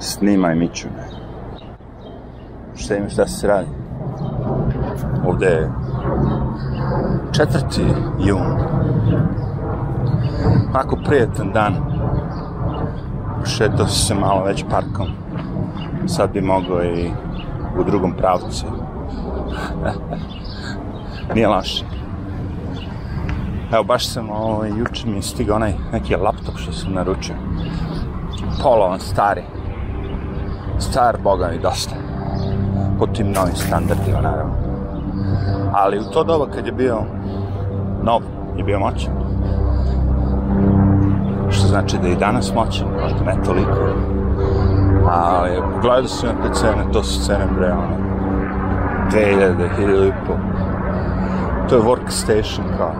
Snimaj 0.00 0.54
Miću. 0.54 0.88
Šta 2.76 2.96
ima 2.96 3.08
šta 3.08 3.26
se 3.26 3.46
radi? 3.46 3.68
Ovde 5.26 5.46
je 5.46 5.70
četvrti 7.32 7.82
jun. 8.18 8.58
Ako 10.72 10.96
prijetan 10.96 11.52
dan. 11.52 11.74
Šetao 13.44 13.86
se 13.86 14.14
malo 14.14 14.44
već 14.44 14.64
parkom. 14.70 15.08
Sad 16.06 16.32
bi 16.32 16.40
mogao 16.40 16.84
i 16.84 17.10
u 17.78 17.84
drugom 17.84 18.12
pravcu. 18.12 18.66
Nije 21.34 21.48
loše. 21.48 21.84
Evo, 23.72 23.84
baš 23.84 24.08
sam, 24.08 24.30
ovaj, 24.30 24.70
juče 24.78 25.06
mi 25.06 25.16
je 25.16 25.22
stigao 25.22 25.56
onaj 25.56 25.74
neki 25.92 26.16
laptop 26.16 26.56
što 26.56 26.72
sam 26.72 26.92
naručio. 26.92 27.34
Polovan, 28.62 29.00
stari. 29.00 29.42
Star, 30.78 31.16
boga 31.22 31.48
mi, 31.48 31.58
dosta. 31.58 31.94
Po 32.98 33.06
tim 33.06 33.32
novim 33.32 33.54
standardima, 33.54 34.20
naravno. 34.20 34.54
Ali 35.72 35.98
u 35.98 36.02
to 36.02 36.24
doba 36.24 36.46
kad 36.54 36.66
je 36.66 36.72
bio 36.72 36.96
nov, 38.02 38.22
je 38.56 38.64
bio 38.64 38.78
moćan. 38.78 39.12
Što 41.50 41.66
znači 41.66 41.98
da 41.98 42.08
je 42.08 42.12
i 42.12 42.16
danas 42.16 42.54
moćan, 42.54 42.86
možda 43.02 43.24
ne 43.24 43.42
toliko. 43.44 43.78
Ali 45.10 45.62
gledao 45.82 46.08
sam 46.08 46.28
na 46.28 46.42
te 46.42 46.54
cene, 46.54 46.92
to 46.92 47.02
su 47.02 47.26
cene 47.26 47.46
bre, 47.58 47.72
ono, 47.72 47.96
2000, 49.10 49.68
1000 49.78 50.08
i 50.08 50.12
po. 50.26 50.32
To 51.68 51.76
je 51.76 51.82
workstation 51.82 52.76
kao 52.78 52.92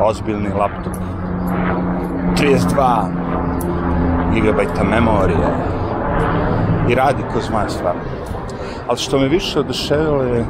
ozbiljni 0.00 0.48
laptop. 0.48 0.92
32 2.36 3.06
gigabajta 4.34 4.84
memorije. 4.84 5.76
I 6.88 6.94
radi 6.94 7.22
ko 7.32 7.40
zmaja 7.40 7.68
stvarno. 7.68 8.00
Ali 8.88 8.98
što 8.98 9.18
me 9.18 9.28
više 9.28 9.60
oduševilo 9.60 10.22
je 10.22 10.44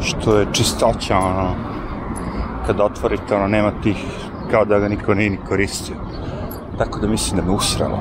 što 0.00 0.38
je 0.38 0.46
čistoća, 0.52 1.18
ono, 1.18 1.54
kad 2.66 2.80
otvorite, 2.80 3.34
ono, 3.34 3.48
nema 3.48 3.72
tih, 3.82 3.96
kao 4.50 4.64
da 4.64 4.78
ga 4.78 4.88
niko 4.88 5.14
nije 5.14 5.30
ni 5.30 5.38
koristio. 5.48 5.96
Tako 6.78 7.00
da 7.00 7.08
mislim 7.08 7.40
da 7.40 7.46
me 7.46 7.52
usralo. 7.52 8.00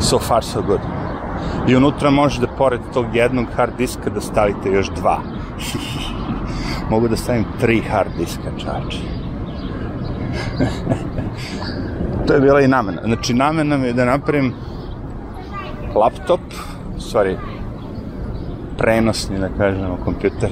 So 0.00 0.18
far, 0.18 0.44
so 0.44 0.62
good. 0.62 0.80
I 1.68 1.76
unutra 1.76 2.10
možete, 2.10 2.46
pored 2.58 2.80
tog 2.94 3.06
jednog 3.14 3.46
hard 3.56 3.72
diska, 3.78 4.10
da 4.10 4.20
stavite 4.20 4.70
još 4.70 4.88
dva. 4.88 5.18
Mogu 6.90 7.08
da 7.08 7.16
stavim 7.16 7.44
tri 7.60 7.80
hard 7.80 8.10
diska, 8.18 8.50
čače. 8.58 8.98
to 12.26 12.34
je 12.34 12.40
bila 12.40 12.60
i 12.60 12.68
namena. 12.68 13.02
Znači, 13.04 13.34
namena 13.34 13.76
mi 13.76 13.86
je 13.86 13.92
da 13.92 14.04
napravim 14.04 14.54
laptop, 15.94 16.40
stvari, 16.98 17.36
prenosni, 18.78 19.38
da 19.38 19.48
kažemo, 19.58 19.98
kompjuter, 20.04 20.50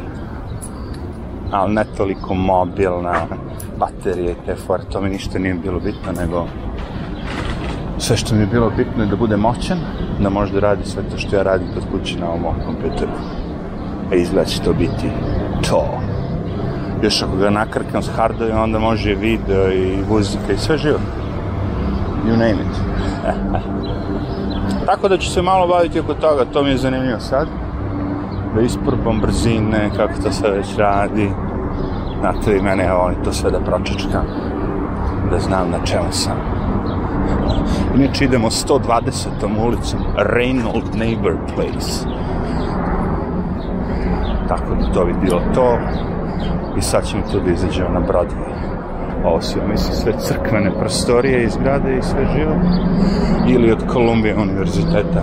ali 1.50 1.74
ne 1.74 1.84
toliko 1.96 2.34
mobilna, 2.34 3.26
baterije 3.78 4.32
i 4.32 4.46
te 4.46 4.54
fore, 4.54 4.82
to 4.92 5.00
mi 5.00 5.10
ništa 5.10 5.38
nije 5.38 5.54
bilo 5.54 5.80
bitno, 5.80 6.12
nego 6.12 6.46
sve 7.98 8.16
što 8.16 8.34
mi 8.34 8.40
je 8.40 8.46
bilo 8.46 8.70
bitno 8.76 9.02
je 9.02 9.10
da 9.10 9.16
bude 9.16 9.36
moćan, 9.36 9.78
da 10.20 10.30
može 10.30 10.52
da 10.52 10.60
radi 10.60 10.84
sve 10.84 11.02
to 11.10 11.18
što 11.18 11.36
ja 11.36 11.42
radim 11.42 11.68
kod 11.74 11.82
kući 11.92 12.18
na 12.18 12.28
ovom 12.28 12.54
kompjuteru. 12.66 13.12
A 14.12 14.14
izgleda 14.14 14.44
će 14.44 14.62
to 14.62 14.72
biti 14.72 15.10
to. 15.68 16.00
Još 17.02 17.22
ako 17.22 17.36
ga 17.36 17.50
nakrkam 17.50 18.02
s 18.02 18.08
hardovima, 18.16 18.62
onda 18.62 18.78
može 18.78 19.14
video 19.14 19.72
i 19.72 19.96
muzika 20.08 20.52
i 20.52 20.58
sve 20.58 20.78
živo. 20.78 20.98
You 22.26 22.36
name 22.36 22.50
it. 22.50 22.80
Tako 24.86 25.08
da 25.08 25.18
ću 25.18 25.30
se 25.30 25.42
malo 25.42 25.66
baviti 25.66 26.00
oko 26.00 26.14
toga, 26.14 26.44
to 26.52 26.62
mi 26.62 26.70
je 26.70 26.76
zanimljivo 26.76 27.20
sad. 27.20 27.48
Da 28.54 28.60
isprbam 28.60 29.20
brzine, 29.20 29.90
kako 29.96 30.22
to 30.22 30.32
sve 30.32 30.50
već 30.50 30.76
radi. 30.76 31.30
Znate 32.20 32.50
li 32.50 32.62
mene, 32.62 32.84
evo, 32.84 33.10
to 33.24 33.32
sve 33.32 33.50
da 33.50 33.60
pročečkam. 33.60 34.24
Da 35.30 35.38
znam 35.38 35.70
na 35.70 35.78
čemu 35.84 36.12
sam. 36.12 36.36
Inače 37.96 38.24
idemo 38.24 38.50
120. 38.50 39.66
ulicom 39.66 40.00
Reynold 40.16 40.96
Neighbor 40.98 41.36
Place. 41.54 42.06
Tako 44.48 44.74
da 44.74 44.92
to 44.92 45.04
bi 45.04 45.14
bilo 45.22 45.40
to. 45.54 45.78
I 46.78 46.82
sad 46.82 47.04
ćemo 47.06 47.22
tu 47.32 47.40
da 47.40 47.50
izađemo 47.50 47.88
na 47.88 48.00
Broadway. 48.00 48.69
Su, 49.40 49.58
ja 49.58 49.66
mislim, 49.66 49.94
sve 49.94 50.12
crkvene 50.18 50.70
prostorije 50.78 51.44
iz 51.44 51.56
grade 51.56 51.98
i 51.98 52.02
sve 52.02 52.26
živo. 52.36 52.54
Ili 53.48 53.72
od 53.72 53.92
Columbia 53.92 54.36
univerziteta. 54.40 55.22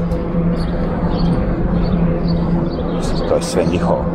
To 3.30 3.36
je 3.36 3.42
sve 3.42 3.64
njihovo. 3.72 4.06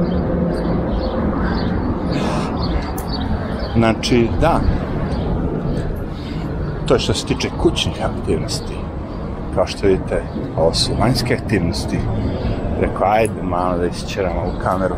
Znači, 3.76 4.28
da, 4.40 4.60
to 6.86 6.94
je 6.94 7.00
što 7.00 7.14
se 7.14 7.26
tiče 7.26 7.48
kućnih 7.62 8.04
aktivnosti. 8.04 8.74
Kao 9.54 9.66
što 9.66 9.86
vidite, 9.86 10.22
ovo 10.56 10.74
su 10.74 10.92
vanjske 11.00 11.34
aktivnosti. 11.34 11.98
Rekao, 12.80 13.08
ajde 13.08 13.42
malo 13.42 13.78
da 13.78 13.86
isčeramo 13.86 14.40
u 14.40 14.62
kameru. 14.62 14.94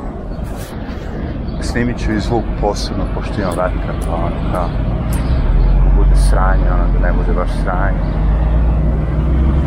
Snimit 1.75 1.99
ću 1.99 2.13
i 2.13 2.21
zvuk 2.21 2.45
posebno, 2.61 3.05
pošto 3.15 3.35
imam 3.41 3.51
vetra, 3.51 3.95
pa 4.07 4.15
ono 4.15 4.53
kao, 4.53 4.69
bude 5.97 6.17
sranje, 6.17 6.73
ono 6.73 6.85
da 6.93 7.07
ne 7.07 7.13
bude 7.13 7.33
baš 7.33 7.49
sranje. 7.63 7.99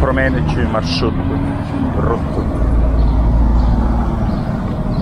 Promenit 0.02 0.44
ću 0.54 0.62
i 0.62 0.68
maršrutu, 0.74 1.18
rutu. 2.00 2.42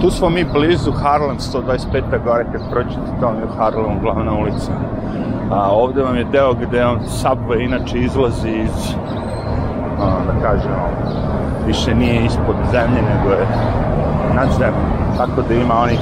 Tu 0.01 0.11
smo 0.11 0.29
mi 0.29 0.45
blizu 0.53 0.91
Harlem, 0.91 1.37
125. 1.37 2.23
gore, 2.23 2.45
kad 2.51 2.69
prođete, 2.71 3.11
to 3.21 3.31
mi 3.31 3.43
u 3.43 3.57
Harlemu 3.57 4.01
glavna 4.01 4.33
ulica. 4.33 4.71
A 5.51 5.71
ovde 5.71 6.01
vam 6.01 6.15
je 6.15 6.23
deo 6.23 6.53
gde 6.53 6.85
on 6.85 6.99
subway 6.99 7.65
inače 7.65 7.99
izlazi 7.99 8.49
iz, 8.49 8.95
a, 9.99 10.05
da 10.27 10.49
kažemo, 10.49 10.89
više 11.67 11.95
nije 11.95 12.25
ispod 12.25 12.55
zemlje, 12.71 13.01
nego 13.01 13.29
je 13.29 13.47
nad 14.35 14.49
zemljom. 14.57 15.17
Tako 15.17 15.41
da 15.47 15.53
ima 15.53 15.75
onih 15.75 15.99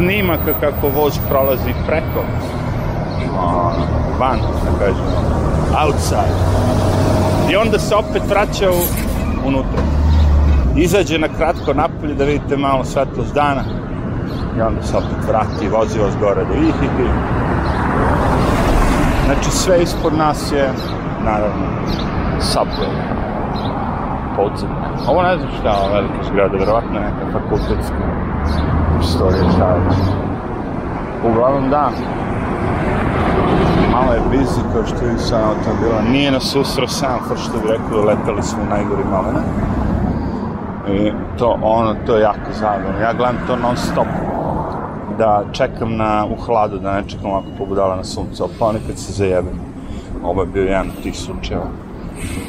snimaka 0.00 0.52
kako 0.60 0.88
voz 0.88 1.18
prolazi 1.28 1.74
preko 1.86 2.22
a, 3.38 3.72
van, 4.20 4.38
da 4.38 4.78
kažemo, 4.78 5.10
outside. 5.84 6.36
I 7.52 7.56
onda 7.56 7.78
se 7.78 7.94
opet 7.94 8.22
vraća 8.28 8.70
u, 8.70 8.82
unutra. 9.48 9.82
Izađe 10.76 11.18
na 11.18 11.28
kratko 11.28 11.74
napolje 11.74 12.14
da 12.14 12.24
vidite 12.24 12.56
malo 12.56 12.84
svetlost 12.84 13.34
dana 13.34 13.64
i 14.58 14.60
onda 14.60 14.82
se 14.82 14.96
opet 14.96 15.28
vrati 15.28 15.64
i 15.64 15.68
vozi 15.68 15.98
vas 15.98 16.14
gore 16.20 16.44
do 16.44 16.54
Ihiti. 16.54 17.08
Znači 19.24 19.50
sve 19.50 19.82
ispod 19.82 20.14
nas 20.14 20.52
je, 20.52 20.68
naravno, 21.24 21.66
subway. 22.40 22.92
Podzemlje. 24.36 24.76
Ovo 25.08 25.22
ne 25.22 25.36
znam 25.36 25.50
šta 25.60 25.68
je 25.68 25.94
velika 25.94 26.24
zgrada, 26.24 26.56
verovatno 26.56 27.00
neka 27.00 27.32
fakultetska 27.32 28.29
šta 29.02 29.24
je. 29.24 29.80
Uglavnom 31.30 31.70
da, 31.70 31.90
malo 33.92 34.12
je 34.12 34.20
busy 34.32 34.60
kao 34.72 34.86
što 34.86 35.06
je 35.06 35.18
sa 35.18 35.36
automobila. 35.36 36.02
Nije 36.10 36.30
nas 36.30 36.56
usro 36.56 36.88
Sanford 36.88 37.40
što 37.40 37.52
bi 37.52 37.68
rekao, 37.68 38.04
letali 38.04 38.42
smo 38.42 38.62
u 38.62 38.70
najgori 38.70 39.04
moment. 39.04 39.46
I 40.88 41.12
to 41.38 41.58
ono, 41.62 41.94
to 42.06 42.16
je 42.16 42.22
jako 42.22 42.52
zabavno. 42.60 43.00
Ja 43.00 43.12
gledam 43.12 43.36
to 43.46 43.56
non 43.56 43.76
stop 43.76 44.06
da 45.18 45.44
čekam 45.52 45.96
na, 45.96 46.26
u 46.26 46.36
hladu, 46.36 46.78
da 46.78 46.92
ne 46.92 47.08
čekam 47.08 47.30
ovako 47.30 47.46
pobudala 47.58 47.96
na 47.96 48.04
suncu, 48.04 48.42
ali 48.42 48.52
ponekad 48.58 48.98
se 48.98 49.12
zajebem. 49.12 49.60
Ovo 50.24 50.42
je 50.42 50.46
bio 50.46 50.62
jedan 50.62 50.86
od 50.86 51.02
tih 51.02 51.18
slučajeva. 51.18 51.66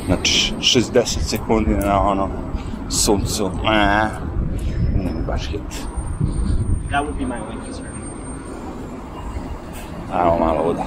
Znači, 0.05 0.53
60 0.59 1.05
sekundi 1.05 1.75
na 1.85 2.01
ono 2.01 2.27
suncu. 2.89 3.51
E, 3.73 4.07
nije 4.97 5.23
baš 5.27 5.47
hit. 5.47 5.90
That 6.91 7.05
would 7.05 7.17
be 7.17 7.23
my 7.25 7.39
winky 7.39 7.73
sir. 7.73 7.87
Evo 10.11 10.39
malo 10.39 10.63
voda. 10.63 10.83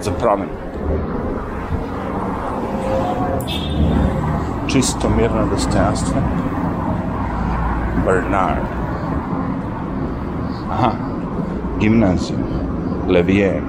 Za 0.00 0.12
promenu. 0.12 0.52
Čisto, 4.66 5.08
mirno, 5.10 5.46
dostojanstveno. 5.46 6.26
Bernard. 8.04 8.62
Aha, 10.70 10.92
gimnaziju, 11.80 12.38
Levier. 13.08 13.62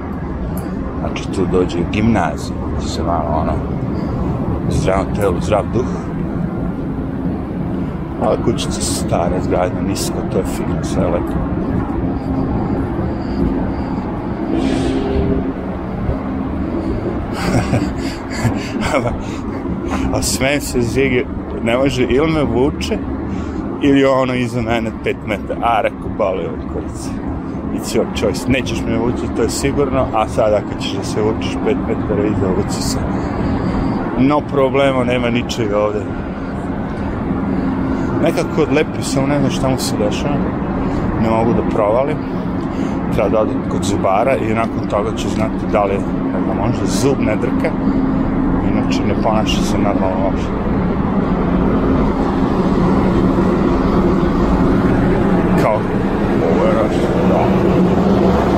Znači 1.00 1.32
tu 1.32 1.46
dođe 1.52 1.78
gimnazija, 1.92 2.56
da 2.74 2.80
se 2.80 3.02
malo 3.02 3.28
ono, 3.40 3.52
zdrav 4.70 5.04
telo, 5.16 5.40
zdrav 5.40 5.64
duh. 5.72 6.07
Ali 8.22 8.42
kućice 8.44 8.82
su 8.82 8.94
stare, 8.94 9.40
zgradne, 9.42 9.82
nisko, 9.82 10.16
to 10.32 10.38
je 10.38 10.44
fino, 10.44 10.84
sve 10.84 11.02
je 11.02 11.08
lepo. 11.08 11.32
a 20.14 20.22
smijem 20.22 20.60
se 20.60 20.80
Zigi, 20.80 21.26
ne 21.62 21.76
može, 21.76 22.02
ili 22.02 22.32
me 22.32 22.42
vuče, 22.42 22.98
ili 23.82 24.04
ono 24.04 24.34
iza 24.34 24.62
mene 24.62 24.90
5 25.04 25.14
metara. 25.26 25.60
A, 25.62 25.80
rekao, 25.80 26.08
bali 26.18 26.46
ovaj 26.46 26.60
kurac. 26.72 27.08
It's 27.74 27.96
your 27.96 28.06
choice. 28.16 28.48
Nećeš 28.48 28.82
me 28.86 28.98
vući, 28.98 29.22
to 29.36 29.42
je 29.42 29.50
sigurno, 29.50 30.06
a 30.14 30.28
sad 30.28 30.54
ako 30.54 30.80
ćeš 30.80 30.92
da 30.92 31.04
se 31.04 31.22
vučiš 31.22 31.52
5 31.66 31.76
metara 31.88 32.26
iza, 32.26 32.46
vuci 32.56 32.82
se. 32.82 32.98
No 34.18 34.40
problema, 34.40 35.04
nema 35.04 35.30
ničega 35.30 35.78
ovde. 35.78 36.00
Nekako 38.22 38.62
odlepi 38.62 39.02
samo 39.02 39.26
ne 39.26 39.38
znam 39.38 39.50
šta 39.50 39.68
mu 39.68 39.78
se 39.78 39.96
dešava. 39.96 40.34
Ne 41.22 41.30
mogu 41.30 41.52
da 41.52 41.62
provalim. 41.74 42.16
Treba 43.14 43.28
da 43.28 43.40
odem 43.40 43.60
kod 43.70 43.84
zubara 43.84 44.36
i 44.36 44.54
nakon 44.54 44.88
toga 44.90 45.16
ću 45.16 45.28
znati 45.28 45.66
da 45.72 45.84
li, 45.84 45.94
ne 46.32 46.40
znam, 46.44 46.56
možda 46.56 46.86
zub 46.86 47.20
ne 47.20 47.36
drka. 47.36 47.70
Inače 48.72 49.02
ne 49.06 49.22
ponaša 49.22 49.62
se 49.62 49.78
normalno 49.78 50.24
uopšte. 50.24 50.52
Kao, 55.62 55.78
ovo 56.52 56.66
je 56.66 56.72
raš, 56.72 56.96
da. 57.28 57.44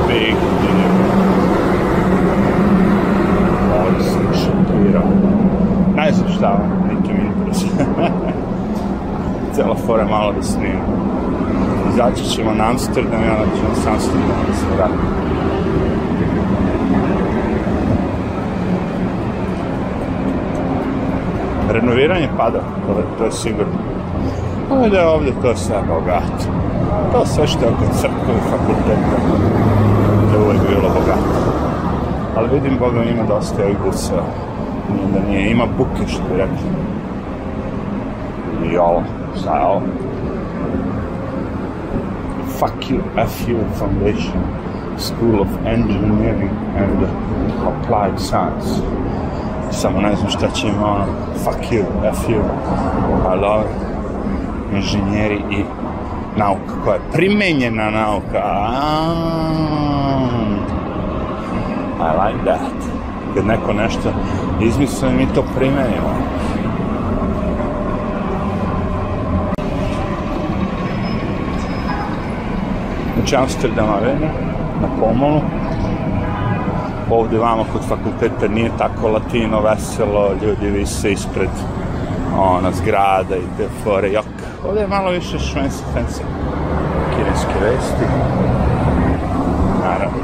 Big 0.09 0.37
deal. 0.62 0.93
Ovo 3.75 4.03
sam 4.03 4.23
šokirao. 4.35 5.11
Ne 5.97 6.12
znam 6.12 6.29
šta, 6.29 6.59
niti 6.91 7.12
mi 7.12 7.21
interesuje. 7.29 7.87
Cela 9.53 9.75
fora 9.87 10.00
je 10.00 10.00
malo 10.11 10.33
da 10.33 10.43
snimam. 10.43 10.87
Izaći 11.91 12.25
ćemo 12.25 12.51
na 12.55 12.65
Amsterdam 12.65 13.21
onda 13.21 13.57
ćemo 13.57 13.75
s 13.75 13.87
Amsterdam 13.87 14.21
da 14.49 14.55
se 14.55 14.67
vratim. 14.77 15.11
Renoviranje 21.71 22.29
pada, 22.37 22.59
to, 22.87 22.99
je- 22.99 23.07
to 23.19 23.25
je 23.25 23.33
sigurno. 23.33 23.79
Ovdje 24.71 24.99
je 24.99 25.07
ovdje 25.07 25.33
to 25.43 25.57
sve 25.57 25.77
bogato. 25.89 26.45
To 27.12 27.27
sve 27.27 27.47
što 27.47 27.65
je 27.65 27.71
oko 27.71 27.85
crkve 27.93 28.35
i 28.37 28.51
fakulteta. 28.51 29.17
To 30.33 30.39
je 30.39 30.45
uvijek 30.45 30.61
bilo 30.69 30.89
bogato. 30.89 31.31
Ali 32.37 32.49
vidim, 32.51 32.79
Boga, 32.79 33.03
ima 33.03 33.23
dosta 33.29 33.62
ovih 33.65 33.77
buseva. 33.87 34.23
Nije 34.93 35.07
da 35.15 35.29
nije, 35.29 35.51
ima 35.51 35.65
buke, 35.79 36.09
što 36.09 36.23
bi 36.23 36.37
rekli. 36.37 36.71
I 38.73 38.77
ovo, 38.79 39.03
šta 39.41 39.57
je 39.57 39.67
ovo? 39.67 39.81
Fuck 42.61 42.91
you, 42.91 43.01
Foundation, 43.79 44.43
School 44.99 45.41
of 45.41 45.49
Engineering 45.67 46.51
and 46.77 47.05
Applied 47.65 48.21
Science. 48.21 48.83
Samo 49.71 50.01
ne 50.01 50.17
znam 50.17 50.31
šta 50.31 50.49
će 50.51 50.67
ima 50.69 50.87
ono, 50.87 51.05
fuck 51.45 51.73
you, 51.73 51.85
F 52.12 52.29
you, 52.29 52.43
I 53.33 53.41
love 53.41 53.65
it. 53.65 53.87
Inženjeri 54.75 55.43
i 55.51 55.65
nauka, 56.37 56.75
koja 56.85 56.95
je 56.95 57.01
primenjena 57.12 57.91
nauka. 57.91 58.43
I 62.01 62.29
like 62.29 62.45
that. 62.45 62.75
Kad 63.35 63.47
neko 63.47 63.73
nešto 63.73 64.12
izmisli, 64.62 65.12
mi 65.12 65.27
to 65.35 65.43
primenimo. 65.57 66.15
Znači 73.31 73.43
Amsterdam 73.43 73.88
Arena, 73.91 74.27
na 74.81 74.88
pomolu. 75.00 75.41
Ovde 77.11 77.38
vamo 77.38 77.65
kod 77.73 77.82
fakulteta 77.88 78.49
nije 78.49 78.71
tako 78.79 79.09
latino, 79.09 79.61
veselo, 79.61 80.31
ljudi 80.43 80.71
vise 80.71 81.12
ispred 81.12 81.49
ona 82.38 82.73
zgrada 82.73 83.37
i 83.37 83.56
te 83.56 83.69
fore, 83.85 84.12
jok. 84.12 84.25
Ovde 84.69 84.81
je 84.81 84.87
malo 84.87 85.11
više 85.11 85.38
švensi, 85.38 85.85
fancy. 85.94 86.23
Kineske 87.17 87.65
vesti. 87.65 88.05
Naravno. 89.83 90.19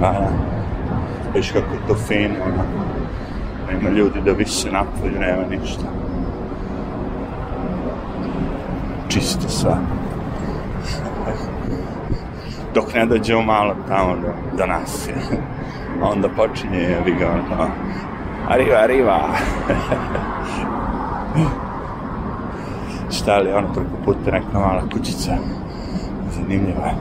Da. 0.00 0.28
Viš 1.34 1.50
kako 1.50 1.74
je 1.74 1.86
to 1.88 1.94
fino, 1.94 2.34
ono. 2.44 2.64
Nema 3.70 3.90
ljudi 3.90 4.20
da 4.20 4.32
vise 4.32 4.70
napolju, 4.70 5.20
nema 5.20 5.42
ništa. 5.50 6.11
Čisto 9.12 9.48
sve. 9.48 9.76
Dok 12.74 12.94
ne 12.94 13.06
dođemo 13.06 13.42
malo 13.42 13.74
tamo 13.88 14.16
do, 14.16 14.32
do 14.58 14.66
nas. 14.66 15.08
Onda 16.12 16.28
počinje, 16.28 16.78
jebi 16.78 17.14
ga, 17.14 17.30
ono, 17.30 17.68
arriva, 18.48 18.76
arriva. 18.78 19.28
Šta 23.16 23.38
li, 23.38 23.52
ono, 23.52 23.72
preko 23.72 23.90
puta 24.04 24.30
neka 24.30 24.58
mala 24.58 24.82
kućica. 24.92 25.36
Zanimljiva 26.30 26.92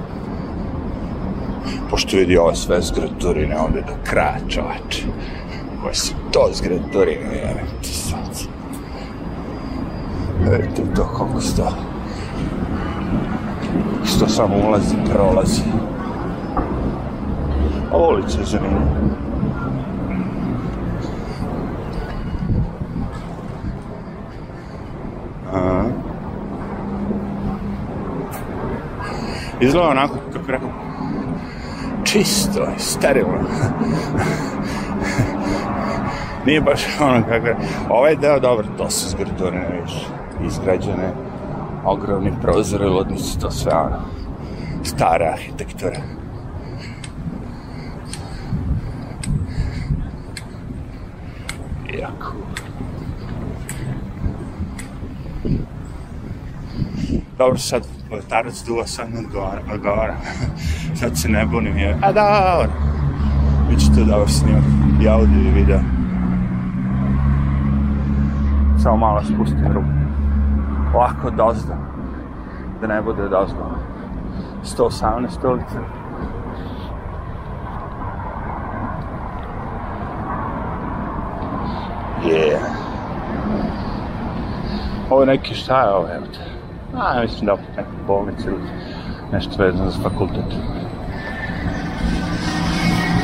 pošto 1.92 2.18
vidi 2.18 2.38
ove 2.38 2.56
sve 2.56 2.82
zgraturine 2.82 3.60
ovde 3.60 3.82
do 3.82 3.94
kraja 4.04 4.38
čovače. 4.50 5.04
Koje 5.82 5.96
su 5.96 6.14
to 6.32 6.50
zgraturine, 6.54 7.36
jevim 7.36 7.68
ti 7.82 7.90
sad. 7.90 8.48
Vidite 10.40 10.94
to 10.96 11.04
koliko 11.18 11.42
sto. 11.42 11.91
Što 14.22 14.30
samo 14.30 14.56
ulazi, 14.68 14.96
prolazi. 15.14 15.62
Ova 17.92 18.08
ulica 18.08 18.40
je 18.40 18.46
zanimljiva. 18.46 18.82
Izgleda 29.62 29.88
onako, 29.88 30.16
kako 30.34 30.52
rekao, 30.52 30.70
čisto, 32.04 32.68
sterilno. 32.78 33.40
Nije 36.46 36.62
baš 36.62 36.82
ono 37.00 37.24
kako 37.30 37.48
je. 37.48 37.58
Ovaj 37.90 38.16
deo 38.16 38.40
dobar, 38.40 38.66
to 38.78 38.90
su 38.90 39.10
zgradurine, 39.10 39.82
viš. 39.82 40.08
Izgrađene, 40.46 41.14
ogromni 41.86 42.32
prozori, 42.42 42.86
lodnici, 42.86 43.40
to 43.40 43.52
sve 43.52 43.74
ono. 43.74 43.98
Stara 44.84 45.32
arhitektura. 45.34 46.00
Jako. 52.00 52.34
Dobro, 57.38 57.58
sad 57.58 57.88
letarac 58.12 58.64
duva 58.66 58.88
sad 58.88 59.14
ne 59.14 59.20
odgovara. 59.20 59.62
odgovara. 59.74 60.16
sad 61.00 61.18
se 61.18 61.30
ne 61.30 61.46
bunim 61.46 61.78
je. 61.78 61.98
A 62.02 62.12
dobro. 62.12 62.72
Biće 63.70 63.88
to 63.96 64.04
dobar 64.06 64.30
snimak. 64.30 64.64
I 65.04 65.08
audio 65.10 65.42
i 65.42 65.52
video. 65.52 65.80
Samo 68.84 68.98
malo 68.98 69.24
spustim 69.24 69.68
ruku. 69.74 70.01
Ovako 70.96 71.30
dozdo. 71.30 71.74
Da 72.82 72.88
ne 72.88 73.02
bude 73.02 73.30
dozdo. 73.30 73.66
118 74.64 75.30
stolice. 75.30 75.80
Yeah. 82.26 82.60
Ovo 85.10 85.22
je 85.22 85.28
neki, 85.28 85.56
šta 85.56 85.82
je 85.82 85.94
ovo, 85.94 86.08
evo 86.16 86.26
te? 86.26 86.40
A, 86.98 87.22
mislim 87.22 87.46
da 87.46 87.54
opet 87.54 87.78
neka 87.78 87.90
bolnica 88.08 88.50
ili 88.50 88.62
nešto 89.32 89.64
vezano 89.64 89.90
za 89.90 90.00
fakultet. 90.04 90.46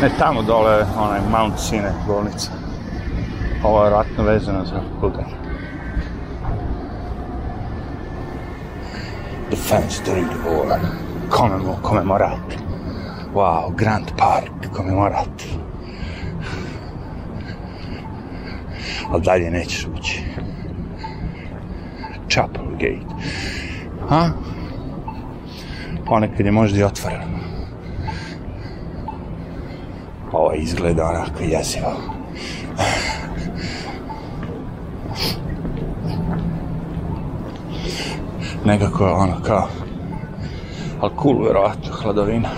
Ne, 0.02 0.10
tamo 0.20 0.42
dole 0.42 0.72
je 0.72 0.86
onaj 1.00 1.20
Mount 1.32 1.60
Sinai 1.60 1.92
bolnica. 2.08 2.52
Ovo 3.64 3.84
je 3.84 3.90
vratno 3.90 4.24
vezano 4.24 4.66
za 4.66 4.82
fakultet. 4.94 5.47
The 9.68 9.76
war. 10.46 10.80
Komemo, 11.30 11.80
komemorat. 11.84 12.58
Wow, 13.34 13.76
Grand 13.76 14.12
Park, 14.18 14.72
komemorat. 14.74 15.44
Ali 19.10 19.22
dalje 19.22 19.52
nećeš 19.52 19.88
ući. 20.00 20.24
Chapel 22.30 22.72
Gate. 22.72 23.16
Ha? 24.10 24.30
Ponekad 26.06 26.46
je 26.46 26.52
možda 26.52 26.80
i 26.80 26.84
otvoreno. 26.84 27.38
Ovo 30.32 30.54
izgleda 30.54 31.06
onako 31.06 31.44
jezivo. 31.44 32.18
Nekako 38.66 39.06
ono 39.06 39.42
kao... 39.44 39.68
Ali 41.02 41.12
cool, 41.22 41.44
verovatno, 41.44 41.94
hladovina. 41.94 42.50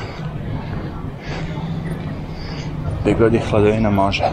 Gde 3.01 3.13
god 3.13 3.33
je 3.33 3.41
hladovina 3.49 3.89
može. 3.89 4.23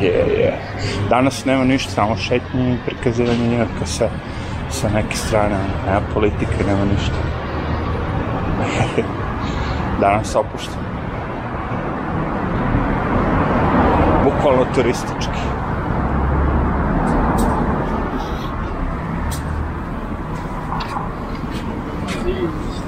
Je, 0.00 0.08
je. 0.10 0.58
Danas 1.10 1.44
nema 1.44 1.64
ništa, 1.64 1.90
samo 1.90 2.16
šetnje 2.16 2.74
i 2.74 2.78
prikazivanje 2.86 3.48
Njujorka 3.48 3.86
sa, 3.86 4.08
sa 4.70 4.88
neke 4.88 5.16
strane. 5.16 5.56
Nema 5.86 6.00
politike, 6.14 6.64
nema 6.66 6.84
ništa. 6.84 7.31
Danas 10.00 10.36
opušten. 10.36 10.78
Bukvalno 14.24 14.64
turistički. 14.74 15.40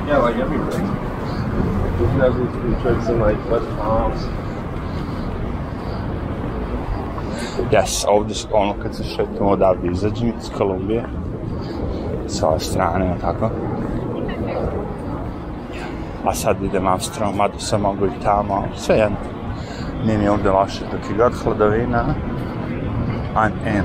Yeah, 0.07 0.19
like 0.19 0.37
everything. 0.37 0.87
We've 1.99 2.14
never 2.19 2.47
tried 2.83 3.05
some 3.05 3.21
like 3.21 3.50
West 3.50 3.69
Palms. 3.79 4.21
Yes, 7.71 8.05
ovde, 8.09 8.35
ono, 8.53 8.75
kad 8.83 8.95
se 8.95 9.05
šetamo 9.05 9.50
odavde, 9.50 9.88
izađem 9.91 10.29
iz 10.29 10.50
Kolumbije, 10.59 11.05
sa 12.26 12.49
ove 12.49 12.61
strane, 12.61 13.17
tako. 13.21 13.50
A 16.25 16.35
sad 16.35 16.62
idem 16.62 16.87
Amsterdam, 16.87 17.37
mada 17.37 17.59
sam 17.59 17.81
mogu 17.81 18.07
i 18.07 18.23
tamo, 18.23 18.64
sve 18.76 18.97
jedno. 18.97 19.16
Nije 20.04 20.19
mi 20.19 20.28
ovde 20.28 20.50
loše, 20.50 20.81
dok 20.93 21.11
je 21.11 21.16
god 21.16 21.33
hladovina, 21.43 22.14
I'm 23.35 23.52
in. 23.66 23.85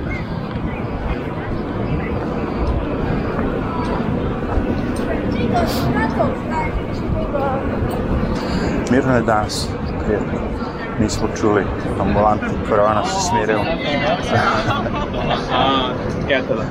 Mirno 8.91 9.15
je 9.15 9.22
danas, 9.22 9.69
prijatno. 10.05 10.39
Nismo 11.00 11.27
čuli 11.41 11.65
ambulanti, 12.01 12.46
korona 12.69 13.05
se 13.05 13.27
smirila. 13.29 13.63
Da. 16.29 16.63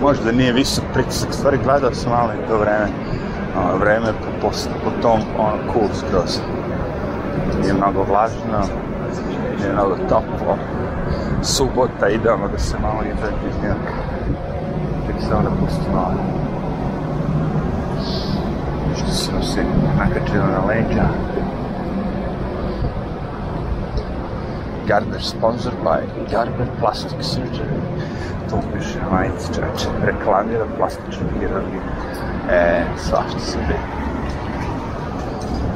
Možda 0.00 0.32
nije 0.32 0.52
visok 0.52 0.84
pritisak, 0.94 1.32
stvari 1.32 1.58
gledao 1.64 1.94
sam 1.94 2.12
malo 2.12 2.32
i 2.32 2.48
to 2.48 2.58
vreme. 2.58 2.88
Ono, 3.56 3.76
vreme 3.76 4.12
po, 4.42 4.50
po, 4.84 4.90
tom, 5.02 5.20
ono, 5.38 5.72
cool 5.72 5.88
skroz. 5.94 6.40
Nije 7.60 7.74
mnogo 7.74 8.02
vlažno, 8.02 8.58
nije 9.58 9.72
mnogo 9.72 9.96
toplo. 10.08 10.56
Subota, 11.42 12.08
idealno 12.08 12.48
da 12.48 12.58
se 12.58 12.78
malo 12.78 13.02
ide 13.02 13.48
iz 13.48 13.54
Njujorka. 13.62 13.94
Tek 15.06 15.16
se 15.28 15.34
onda 15.34 15.50
pusti 15.60 15.90
malo. 15.94 16.14
Što 18.96 19.10
se 19.10 19.32
nosi 19.32 19.60
nakačilo 19.98 20.46
na 20.46 20.66
leđa. 20.66 21.08
Garber 24.86 25.22
sponsored 25.22 25.78
by 25.84 26.00
Garber 26.30 26.66
Plastic 26.80 27.18
Surgery. 27.20 27.78
To 28.50 28.58
piše 28.74 28.98
na 28.98 29.16
majici 29.16 29.54
čoveče. 29.54 29.88
Reklamira 30.04 30.64
plastičnu 30.78 31.26
hirurgiju. 31.40 31.80
E, 32.50 32.84
svašta 32.96 33.38
se 33.38 33.58
vidi. 33.58 34.02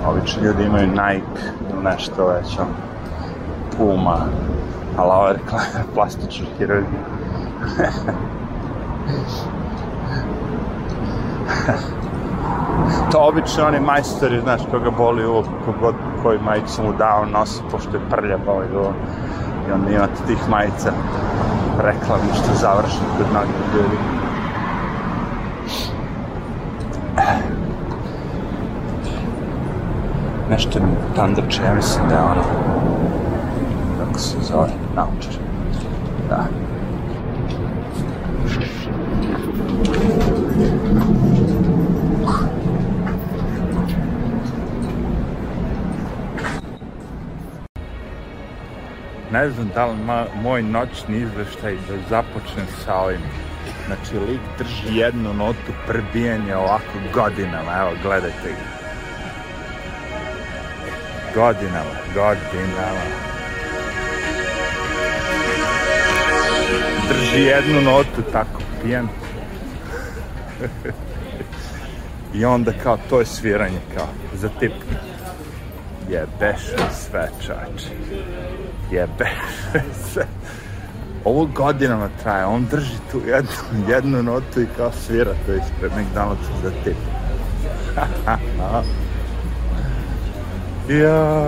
Obično 0.07 0.43
ljudi 0.43 0.65
imaju 0.65 0.87
Nike 0.87 1.41
ili 1.73 1.85
nešto 1.85 2.27
već, 2.27 2.59
on, 2.59 2.67
Puma, 3.77 4.19
ali 4.97 5.11
ovo 5.11 5.27
je 5.27 5.33
reklamira 5.33 5.85
plastičnu 5.95 6.47
hirurgiju. 6.59 7.01
to 13.13 13.19
obično 13.19 13.67
oni 13.67 13.81
majstori, 13.81 14.41
znaš, 14.41 14.61
koga 14.71 14.91
boli 14.91 15.27
uvo, 15.27 15.45
kogod, 15.65 15.95
koji 16.23 16.39
majicu 16.39 16.83
mu 16.83 16.93
dao 16.93 17.25
nosi, 17.25 17.63
pošto 17.71 17.97
je 17.97 18.11
prlja 18.11 18.39
ovaj 18.47 18.67
uvo. 18.75 18.93
I 19.69 19.73
onda 19.73 19.91
imate 19.91 20.27
tih 20.27 20.49
majica 20.49 20.93
reklamni 21.79 22.35
što 22.35 22.55
završi 22.55 22.99
kod 23.19 23.27
mnogih 23.31 23.55
ljudi. 23.75 24.16
Nešto 30.51 30.81
mi 30.81 31.17
tandače, 31.17 31.63
ja 31.63 31.75
mislim 31.75 32.09
da 32.09 32.15
je 32.15 32.21
ono, 32.21 32.43
kako 33.99 34.19
se 34.19 34.37
zove, 34.41 34.71
naučar. 34.95 35.33
Da. 36.29 36.47
ne 49.33 49.51
znam 49.51 49.71
da 49.75 49.87
li 49.87 49.97
moj 50.43 50.63
noćni 50.63 51.17
izveštaj 51.17 51.75
da 51.75 51.97
započnem 52.09 52.67
sa 52.85 52.95
ovim. 52.95 53.21
Znači, 53.87 54.19
lik 54.29 54.41
drži 54.59 54.99
jednu 54.99 55.35
notu 55.35 55.73
prbijanja 55.87 56.59
ovako 56.59 56.99
godinama, 57.15 57.73
evo, 57.81 57.91
gledajte 58.03 58.49
ga. 58.49 58.86
Godinama, 61.37 61.97
godinama. 62.15 63.01
Drži 67.09 67.43
jednu 67.43 67.81
notu 67.81 68.23
tako, 68.33 68.61
pijan. 68.83 69.09
I 72.35 72.45
onda 72.45 72.73
kao, 72.83 72.99
to 73.11 73.21
je 73.21 73.27
sviranje, 73.27 73.79
kao, 73.97 74.09
za 74.35 74.49
tip. 74.61 74.73
Jebeš 76.11 76.61
sve, 76.93 77.29
čače 77.47 77.91
jebe 78.91 79.27
se. 80.13 80.27
Ovo 81.25 81.47
godinama 81.47 82.09
traje, 82.23 82.45
on 82.45 82.67
drži 82.71 82.97
tu 83.13 83.21
jednu, 83.27 83.51
jednu 83.89 84.23
notu 84.23 84.61
i 84.61 84.67
kao 84.77 84.93
svira 84.93 85.33
to 85.47 85.53
ispred 85.53 85.93
McDonald'sa 85.93 86.63
za 86.63 86.71
tip. 86.85 86.97
ja. 90.89 91.47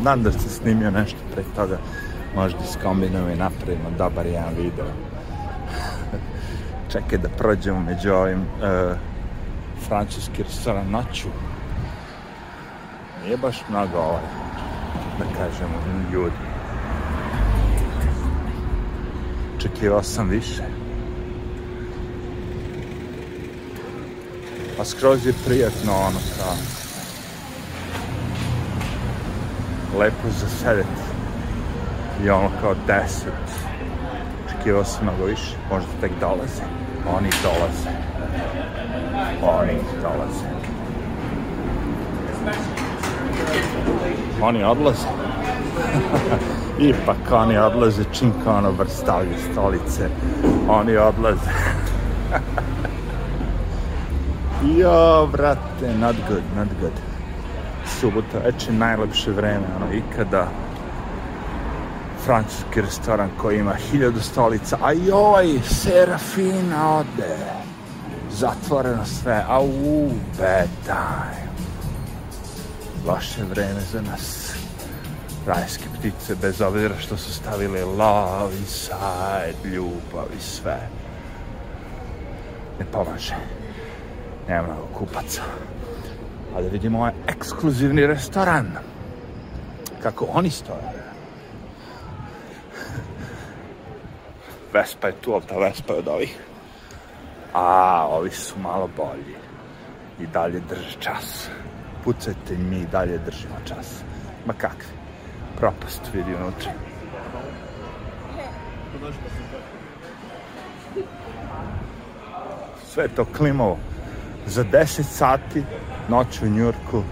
Nadam 0.00 0.22
da 0.22 0.32
se 0.32 0.48
snimio 0.48 0.90
nešto 0.90 1.18
pre 1.34 1.42
toga. 1.56 1.78
Možda 2.34 2.58
iskombinujemo 2.64 3.28
i 3.28 3.36
napravimo 3.36 3.90
dobar 3.98 4.26
jedan 4.26 4.54
video. 4.56 4.86
Čekaj 6.92 7.18
da 7.18 7.28
prođemo 7.28 7.80
među 7.80 8.12
ovim 8.12 8.40
uh, 8.40 8.96
francuski 9.88 10.42
restoran 10.42 10.90
noću. 10.90 11.28
Nije 13.24 13.36
baš 13.36 13.62
mnogo 13.68 13.98
ovaj 13.98 14.22
da 15.18 15.24
kažemo, 15.24 15.74
ljudi. 16.12 16.36
Očekivao 19.56 20.02
sam 20.02 20.28
više. 20.28 20.62
A 24.80 24.84
skroz 24.84 25.26
je 25.26 25.32
prijatno 25.46 25.92
ono 25.92 26.18
kao 26.38 26.54
lepo 29.98 30.28
za 30.40 30.48
sedeti 30.48 31.06
i 32.24 32.30
ono 32.30 32.50
kao 32.60 32.74
deset. 32.86 33.32
Očekivao 34.46 34.84
sam 34.84 35.02
mnogo 35.02 35.24
više, 35.24 35.56
možda 35.70 35.88
tek 36.00 36.12
dolaze. 36.20 36.62
Oni 37.16 37.30
dolaze. 37.42 37.90
Oni 39.42 39.78
dolaze. 40.02 40.46
Oni 44.42 44.64
odlaze. 44.64 45.08
Ipak 46.90 47.32
oni 47.32 47.58
odlaze 47.58 48.02
čim 48.12 48.32
kao 48.44 48.56
ono 48.56 48.70
vrstavlju 48.70 49.34
stolice. 49.52 50.08
Oni 50.68 50.96
odlaze. 50.96 51.50
jo, 54.78 55.28
brate, 55.32 55.94
not 55.98 56.16
good, 56.28 56.42
not 56.56 56.68
good. 56.80 56.92
Subota 58.00 58.38
već 58.44 58.66
je 58.66 58.72
najlepše 58.72 59.30
vreme, 59.30 59.66
ono, 59.76 59.92
ikada. 59.92 60.48
Francuski 62.24 62.80
restoran 62.80 63.30
koji 63.38 63.58
ima 63.58 63.74
hiljadu 63.74 64.20
stolica, 64.20 64.78
a 64.82 64.92
joj, 64.92 65.60
Serafina 65.64 66.98
ode. 66.98 67.36
Zatvoreno 68.30 69.04
sve, 69.04 69.44
a 69.48 69.60
u, 69.60 70.10
bedaj 70.38 71.46
loše 73.06 73.44
vreme 73.44 73.80
za 73.92 74.00
nas. 74.02 74.52
Rajske 75.46 75.84
ptice, 75.98 76.34
bez 76.34 76.60
obzira 76.60 76.94
što 76.98 77.16
su 77.16 77.32
stavile 77.32 77.84
love 77.84 78.56
inside, 78.58 79.68
ljubav 79.74 80.26
i 80.38 80.40
sve. 80.40 80.88
Ne 82.78 82.86
pomaže. 82.92 83.34
Nema 84.48 84.62
mnogo 84.62 84.86
kupaca. 84.94 85.42
A 86.56 86.62
da 86.62 86.68
vidimo 86.68 86.98
ovaj 86.98 87.12
ekskluzivni 87.28 88.06
restoran. 88.06 88.72
Kako 90.02 90.26
oni 90.32 90.50
stoje. 90.50 91.06
Vespa 94.72 95.06
je 95.06 95.14
tu, 95.20 95.32
ali 95.32 95.42
ta 95.48 95.58
Vespa 95.58 95.92
je 95.92 95.98
od 95.98 96.08
ovih. 96.08 96.38
A, 97.52 98.06
ovi 98.10 98.30
su 98.30 98.58
malo 98.58 98.88
bolji. 98.96 99.36
I 100.20 100.26
dalje 100.26 100.60
drže 100.68 100.96
čas. 101.00 101.48
Pucajte 102.04 102.56
mi 102.56 102.76
i 102.76 102.86
dalje 102.86 103.18
držimo 103.18 103.56
čas. 103.68 104.02
Ma 104.46 104.52
kakvi. 104.52 104.96
Propast 105.58 106.00
vidi 106.14 106.34
unutra. 106.34 106.72
Sve 112.86 113.04
je 113.04 113.08
to 113.08 113.24
klimovo. 113.24 113.78
Za 114.46 114.64
10 114.64 115.02
sati 115.02 115.62
noć 116.08 116.42
u 116.42 116.46
Njurku 116.46 117.02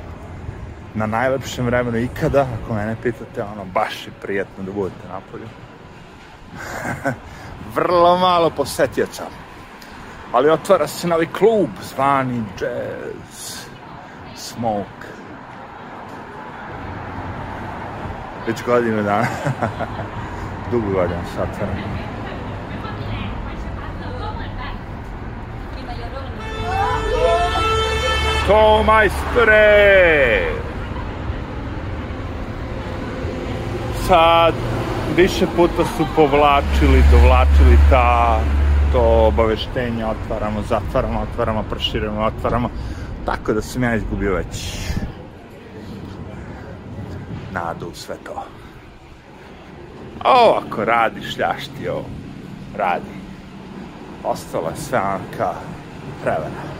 na 0.95 1.07
najlepšem 1.07 1.67
vremenu 1.67 1.99
ikada, 1.99 2.47
ako 2.63 2.75
mene 2.75 2.97
pitate, 3.03 3.43
ono, 3.43 3.65
baš 3.65 4.07
je 4.07 4.13
prijetno 4.23 4.65
da 4.65 4.73
budete 4.73 5.09
napolju. 5.09 5.49
Vrlo 7.75 8.19
malo 8.19 8.51
posetioca. 8.51 9.25
Ali 10.33 10.51
otvara 10.51 10.87
se 10.87 11.09
novi 11.09 11.27
klub 11.27 11.69
zvani 11.83 12.43
Jazz 12.61 13.65
Smoke. 14.37 15.09
Već 18.47 18.65
godinu 18.67 19.03
dana. 19.03 19.27
Dugo 20.71 20.93
godina 20.93 21.23
se 21.35 21.43
otvara. 21.43 22.14
To 28.47 28.83
majstore! 28.83 30.41
Sad 34.09 34.55
više 35.17 35.47
puta 35.57 35.85
su 35.97 36.07
povlačili, 36.17 37.03
dovlačili 37.11 37.79
ta 37.91 38.41
to 38.93 39.27
obaveštenje, 39.27 40.07
otvaramo, 40.07 40.63
zatvaramo, 40.63 41.21
otvaramo, 41.21 41.63
proširujemo, 41.71 42.21
otvaramo. 42.21 42.71
Tako 43.27 43.53
da 43.53 43.63
sam 43.63 43.83
ja 43.83 43.95
izgubio 43.95 44.35
već 44.35 44.79
nadu 47.53 47.87
u 47.87 47.95
sve 47.95 48.17
to. 48.25 48.45
Ovo 50.25 50.61
ako 50.67 50.85
radi, 50.85 51.23
šljašti 51.23 51.89
ovo, 51.89 52.05
radi. 52.77 53.15
Ostalo 54.25 54.69
je 54.69 54.77
sve 54.77 54.99
ono 54.99 55.25
kao 55.39 55.55
prevara. 56.23 56.75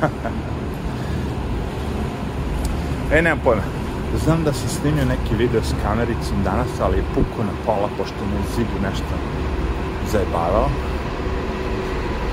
e, 3.12 3.22
nemam 3.22 3.40
pojma. 3.44 3.62
Znam 4.24 4.44
da 4.44 4.52
sam 4.52 4.68
snimio 4.68 5.04
neki 5.04 5.34
video 5.34 5.62
s 5.62 5.74
kamericom 5.82 6.42
danas, 6.44 6.68
ali 6.80 6.96
je 6.96 7.04
puko 7.14 7.42
na 7.42 7.52
pola, 7.66 7.88
pošto 7.98 8.24
me 8.24 8.36
zidu 8.56 8.80
nešto 8.82 9.14
zajebavao. 10.12 10.68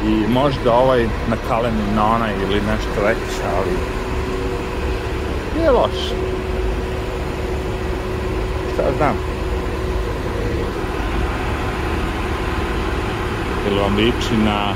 I 0.06 0.28
možda 0.34 0.74
ovaj 0.74 1.08
nakaleni 1.30 1.96
na 1.96 2.16
onaj 2.16 2.34
ili 2.44 2.56
nešto 2.56 3.02
već, 3.06 3.18
ali 3.56 3.72
nije 5.58 5.72
loše. 5.72 6.16
Šta 8.74 8.84
znam. 8.98 9.16
Ili 13.68 13.80
vam 13.80 13.96
liči 13.96 14.38
na 14.46 14.74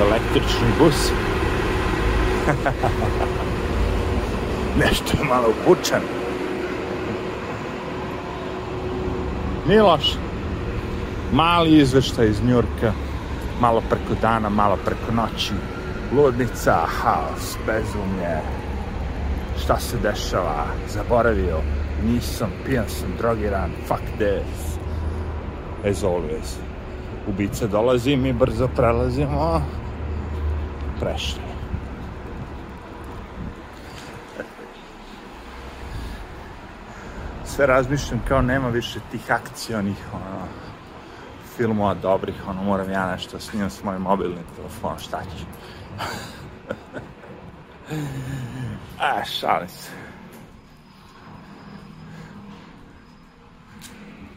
električni 0.00 0.68
bus? 0.78 1.12
Nešto 4.84 5.16
je 5.18 5.24
malo 5.28 5.48
upučan. 5.48 6.00
Nije 9.68 9.82
loše. 9.82 10.18
Mali 11.32 11.78
izveštaj 11.78 12.26
iz 12.26 12.44
Njurka. 12.44 12.92
Malo 13.60 13.82
preko 13.88 14.20
dana, 14.22 14.48
malo 14.48 14.78
preko 14.84 15.12
noći. 15.12 15.52
Ludnica, 16.16 16.86
haos, 16.86 17.56
bezumlje. 17.66 18.36
Šta 19.64 19.78
se 19.78 19.96
dešava? 20.02 20.64
Zaboravio. 20.88 21.60
Nisam, 22.04 22.50
pijan 22.66 22.88
sam, 22.88 23.08
drogiran. 23.18 23.70
Fuck 23.88 24.02
this. 24.16 24.78
As 25.84 26.04
always. 26.04 26.56
Ubica 27.28 27.66
dolazi, 27.66 28.16
mi 28.16 28.32
brzo 28.32 28.68
prelazimo. 28.68 29.62
Prešli. 31.00 31.51
Sve 37.52 37.66
razmišljam 37.66 38.20
kao 38.28 38.42
nema 38.42 38.68
više 38.68 39.00
tih 39.10 39.30
akcionih 39.30 39.96
ono, 40.12 40.46
filmova 41.56 41.94
dobrih, 41.94 42.34
ono, 42.48 42.62
moram 42.62 42.90
ja 42.90 43.10
nešto 43.10 43.40
snimam 43.40 43.70
s 43.70 43.84
mojim 43.84 44.02
mobilnim 44.02 44.44
telefonom, 44.56 44.98
šta 44.98 45.22
ću? 45.22 45.44
A, 49.00 49.24
šalim 49.24 49.68
se. 49.68 49.90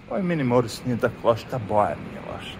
Ovaj 0.10 0.24
mini 0.24 0.44
Morris 0.44 0.86
nije 0.86 0.98
tako 0.98 1.28
loš, 1.28 1.44
ta 1.44 1.60
boja 1.70 1.96
nije 1.96 2.22
loša. 2.34 2.58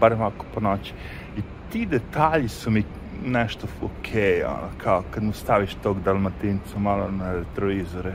Barem 0.00 0.22
ako 0.22 0.46
po 0.54 0.60
noći. 0.60 0.94
I 1.36 1.40
ti 1.72 1.86
detalji 1.86 2.48
su 2.48 2.70
mi 2.70 2.84
nešto 3.24 3.66
okej, 3.82 4.22
okay, 4.22 4.46
ono, 4.46 4.68
kao 4.78 5.02
kad 5.10 5.22
mu 5.22 5.32
staviš 5.32 5.74
tog 5.82 6.02
dalmatinca 6.02 6.78
malo 6.78 7.10
na 7.10 7.32
retrovizore 7.32 8.14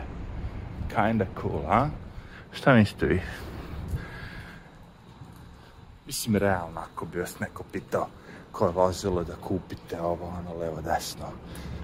kinda 0.95 1.25
cool, 1.41 1.63
a? 1.67 1.89
Šta 2.51 2.73
mislite 2.73 3.05
vi? 3.05 3.21
Mislim, 6.05 6.35
realno, 6.35 6.79
ako 6.79 7.05
bi 7.05 7.19
vas 7.19 7.39
neko 7.39 7.63
pitao 7.71 8.07
koje 8.51 8.71
vozilo 8.71 9.23
da 9.23 9.35
kupite 9.35 10.01
ovo, 10.01 10.27
ono, 10.27 10.59
levo, 10.59 10.81
desno, 10.81 11.25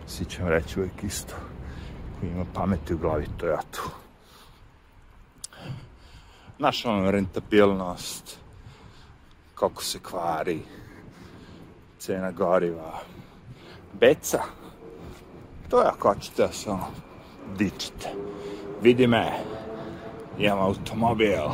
svi 0.07 0.25
će 0.25 0.41
vam 0.41 0.49
reći 0.49 0.79
uvijek 0.79 1.03
isto. 1.03 1.33
Ko 2.19 2.25
ima 2.25 2.45
pameti 2.53 2.93
u 2.93 2.97
glavi, 2.97 3.27
to 3.37 3.47
ja 3.47 3.61
tu. 3.71 3.89
Naš 6.59 6.85
ono, 6.85 7.11
rentabilnost, 7.11 8.37
koliko 9.55 9.83
se 9.83 9.99
kvari, 9.99 10.61
cena 11.99 12.31
goriva, 12.31 12.99
beca, 13.93 14.43
to 15.69 15.81
je 15.81 15.87
ako 15.87 16.13
hoćete 16.13 16.41
da 16.41 16.51
se 16.51 16.69
ono, 16.69 16.87
dičite 17.57 18.09
vidi 18.81 19.07
me, 19.07 19.31
imam 20.37 20.59
automobil, 20.59 21.49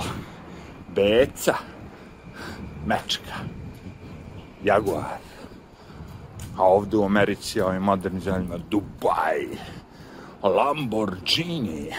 beca, 0.96 1.56
mečka, 2.86 3.34
Jaguar. 4.64 5.18
A 6.58 6.64
ovde 6.64 6.98
u 6.98 7.06
Americi, 7.06 7.62
ovim 7.62 7.82
modernim 7.82 8.22
zemljama, 8.22 8.58
Dubaj, 8.58 9.48
Lamborghini. 10.44 11.90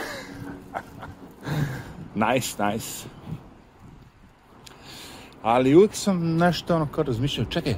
nice, 2.25 2.65
nice. 2.65 3.09
Ali 5.43 5.75
uvijek 5.75 5.95
sam 5.95 6.37
nešto 6.37 6.77
ono 6.77 6.87
kao 6.87 7.05
razmišljao, 7.05 7.47
čekaj, 7.47 7.75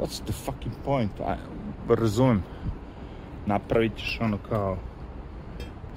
what's 0.00 0.22
the 0.24 0.32
fucking 0.32 0.74
point? 0.84 1.12
I, 1.20 1.94
razumem, 1.94 2.42
napravit 3.46 3.96
ćeš 3.96 4.18
ono 4.20 4.38
kao 4.48 4.76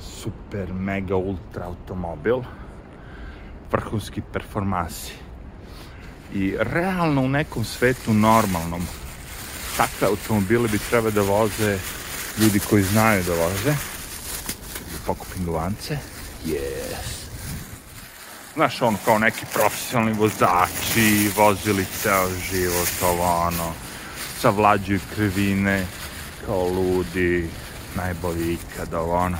super, 0.04 0.74
mega, 0.74 1.16
ultra 1.16 1.66
automobil, 1.66 2.42
vrhunski 3.72 4.22
performansi. 4.34 5.13
I 6.34 6.56
realno 6.60 7.22
u 7.22 7.30
nekom 7.30 7.66
svetu 7.66 8.13
normalnom, 8.13 8.88
takve 9.78 10.08
automobile 10.08 10.68
bi 10.68 10.80
treba 10.89 11.10
da 11.10 11.22
voze 11.22 11.80
ljudi 12.39 12.60
koji 12.60 12.84
znaju 12.84 13.24
da 13.24 13.34
voze, 13.34 13.76
pokupim 15.06 15.46
duvance, 15.46 15.98
yes. 16.46 17.24
Znaš, 18.54 18.82
ono, 18.82 18.98
kao 19.06 19.20
neki 19.20 19.46
profesionalni 19.54 20.13
vozači, 20.13 21.32
vozili 21.38 21.86
ceo 22.02 22.30
život, 22.52 22.89
ovo, 23.04 23.48
ono, 23.48 23.74
savlađuju 24.39 25.00
krivine, 25.16 25.86
kao 26.46 26.68
ludi, 26.68 27.50
najbolji 27.96 28.54
ikada, 28.54 29.00
ovo, 29.00 29.16
ono. 29.16 29.38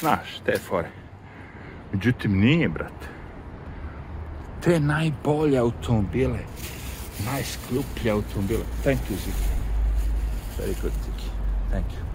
Znaš, 0.00 0.40
te 0.44 0.58
fore. 0.68 0.90
Međutim, 1.92 2.40
nije, 2.40 2.68
brate. 2.68 3.06
Te 4.60 4.80
najbolje 4.80 5.58
automobile, 5.58 6.38
najskluplje 7.26 8.10
automobile. 8.10 8.64
Thank 8.82 8.98
you, 8.98 9.14
Ziki. 9.24 9.48
Very 10.58 10.82
good, 10.82 10.92
Ziki. 10.92 11.30
Thank 11.70 11.86
you. 11.86 12.10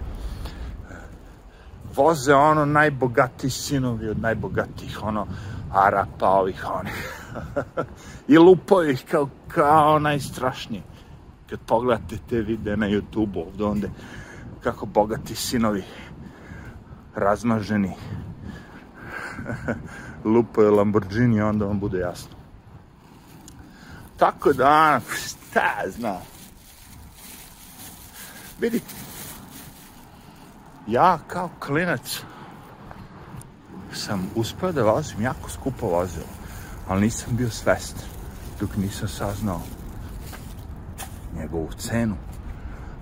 Voze 1.96 2.34
ono 2.34 2.64
najbogatiji 2.64 3.50
sinovi 3.50 4.08
od 4.08 4.20
najbogatijih, 4.20 5.02
ono, 5.02 5.26
Arapa, 5.72 6.28
ovih, 6.28 6.64
onih. 6.80 7.22
I 8.28 8.38
lupaju 8.38 8.90
ih 8.90 9.04
kao, 9.10 9.28
kao 9.48 9.98
najstrašniji. 9.98 10.82
Kad 11.50 11.60
pogledate 11.66 12.18
te 12.28 12.40
videe 12.40 12.76
na 12.76 12.86
YouTube 12.86 13.46
ovde, 13.46 13.64
onda 13.64 13.88
kako 14.62 14.86
bogati 14.86 15.34
sinovi 15.34 15.82
razmaženi 17.16 17.92
lupo 20.24 20.62
je 20.62 20.70
Lamborghini, 20.70 21.42
onda 21.42 21.64
vam 21.64 21.80
bude 21.80 21.98
jasno. 21.98 22.36
Tako 24.16 24.52
da, 24.52 25.00
šta 25.26 25.60
ja 25.60 25.90
znam. 25.90 26.22
Vidi, 28.60 28.80
ja 30.86 31.18
kao 31.26 31.50
klinac 31.60 32.22
sam 33.92 34.30
uspeo 34.34 34.72
da 34.72 34.82
vozim 34.82 35.22
jako 35.22 35.50
skupo 35.50 35.86
vozilo, 35.86 36.26
ali 36.88 37.00
nisam 37.00 37.36
bio 37.36 37.50
svestan 37.50 38.04
dok 38.60 38.76
nisam 38.76 39.08
saznao 39.08 39.60
njegovu 41.38 41.68
cenu. 41.78 42.16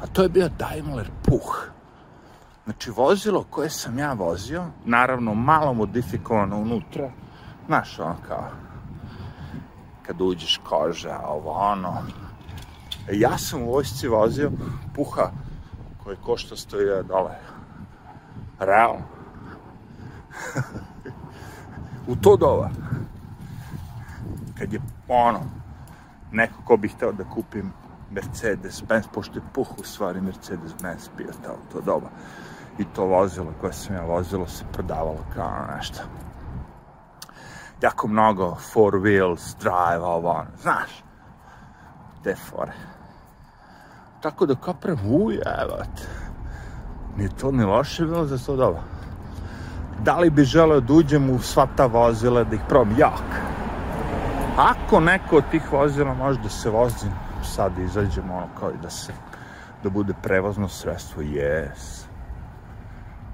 A 0.00 0.06
to 0.06 0.22
je 0.22 0.28
bio 0.28 0.48
Daimler 0.48 1.10
Puch. 1.22 1.73
Znači, 2.64 2.90
vozilo 2.90 3.44
koje 3.50 3.70
sam 3.70 3.98
ja 3.98 4.12
vozio, 4.12 4.64
naravno 4.84 5.34
malo 5.34 5.74
modifikovano 5.74 6.58
unutra, 6.58 7.10
znaš, 7.66 7.98
ono 7.98 8.16
kao, 8.28 8.48
kad 10.02 10.20
uđeš 10.20 10.60
koža, 10.68 11.20
ovo 11.26 11.50
ono. 11.50 12.02
E, 13.08 13.18
ja 13.18 13.38
sam 13.38 13.62
u 13.62 13.72
vojsci 13.72 14.08
vozio 14.08 14.50
Puha 14.94 15.30
koji 16.04 16.16
košta 16.16 16.56
100.000 16.56 17.02
dolara. 17.02 17.54
Realno. 18.58 19.04
u 22.12 22.16
to 22.16 22.36
doba, 22.36 22.70
kad 24.58 24.72
je 24.72 24.80
ono, 25.08 25.40
neko 26.32 26.62
ko 26.64 26.76
bi 26.76 26.88
hteo 26.88 27.12
da 27.12 27.24
kupim 27.24 27.72
Mercedes-Benz, 28.10 29.04
pošto 29.12 29.38
je 29.38 29.42
puh 29.52 29.68
u 29.78 29.84
stvari 29.84 30.20
Mercedes-Benz 30.20 31.08
bio 31.16 31.30
tamo 31.42 31.58
to 31.72 31.80
doba. 31.80 32.08
I 32.78 32.84
to 32.84 33.04
vozilo 33.04 33.52
koje 33.60 33.72
sam 33.72 33.96
ja 33.96 34.02
vozilo 34.02 34.46
se 34.46 34.64
prodavalo 34.72 35.24
kao 35.34 35.66
nešto. 35.76 36.02
Jako 37.82 38.08
mnogo 38.08 38.56
four 38.72 38.94
wheels, 38.94 39.56
drive, 39.60 40.04
ovo, 40.04 40.44
znaš. 40.62 41.04
Te 42.22 42.34
fore. 42.34 42.72
Tako 44.20 44.46
da 44.46 44.54
kaprem, 44.54 44.98
uj, 45.10 45.34
evo 45.34 45.76
te. 45.96 46.08
Nije 47.16 47.28
to 47.28 47.52
ni 47.52 47.64
loše 47.64 48.04
bilo 48.04 48.26
za 48.26 48.38
to 48.38 48.56
doba. 48.56 48.80
Da 50.02 50.18
li 50.18 50.30
bi 50.30 50.44
želeo 50.44 50.80
da 50.80 50.92
uđem 50.92 51.30
u 51.30 51.38
sva 51.38 51.66
ta 51.76 51.86
vozila, 51.86 52.44
da 52.44 52.54
ih 52.54 52.62
probam? 52.68 52.94
Jak. 52.98 53.40
Ako 54.56 55.00
neko 55.00 55.36
od 55.36 55.44
tih 55.50 55.72
vozila 55.72 56.14
može 56.14 56.40
da 56.40 56.48
se 56.48 56.70
vozi, 56.70 57.06
sad 57.44 57.78
izađemo 57.78 58.36
ono 58.36 58.48
kao 58.58 58.70
i 58.70 58.82
da 58.82 58.90
se, 58.90 59.12
da 59.82 59.90
bude 59.90 60.14
prevozno 60.22 60.68
sredstvo, 60.68 61.22
yes. 61.22 62.04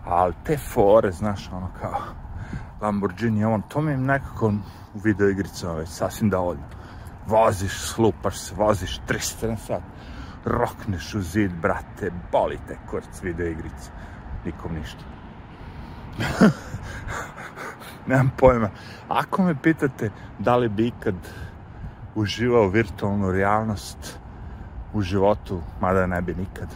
Ali 0.04 0.34
te 0.44 0.56
fore, 0.56 1.12
znaš, 1.12 1.50
ono 1.52 1.68
kao 1.80 2.00
Lamborghini, 2.80 3.44
on, 3.44 3.62
to 3.62 3.80
mi 3.80 3.90
je 3.90 3.98
nekako 3.98 4.52
u 4.94 4.98
video 4.98 5.28
igricama 5.28 5.72
već 5.72 5.88
sasvim 5.88 6.30
dovoljno. 6.30 6.62
Voziš, 7.26 7.80
slupaš 7.80 8.38
se, 8.38 8.54
voziš 8.54 9.00
300 9.08 9.48
na 9.48 9.56
sat, 9.56 9.82
rokneš 10.44 11.14
u 11.14 11.22
zid, 11.22 11.52
brate, 11.62 12.10
boli 12.32 12.58
te 12.68 12.78
kurac 12.90 13.22
video 13.22 13.46
igrice. 13.46 13.90
Nikom 14.44 14.74
ništa. 14.74 15.04
Nemam 18.06 18.30
pojma. 18.36 18.70
Ako 19.08 19.42
me 19.42 19.62
pitate 19.62 20.10
da 20.38 20.56
li 20.56 20.68
bi 20.68 20.86
ikad 20.86 21.14
uživao 22.20 22.68
virtualnu 22.68 23.32
realnost 23.32 24.18
u 24.92 25.02
životu, 25.02 25.60
mada 25.80 26.06
ne 26.06 26.22
bi 26.22 26.34
nikad, 26.34 26.68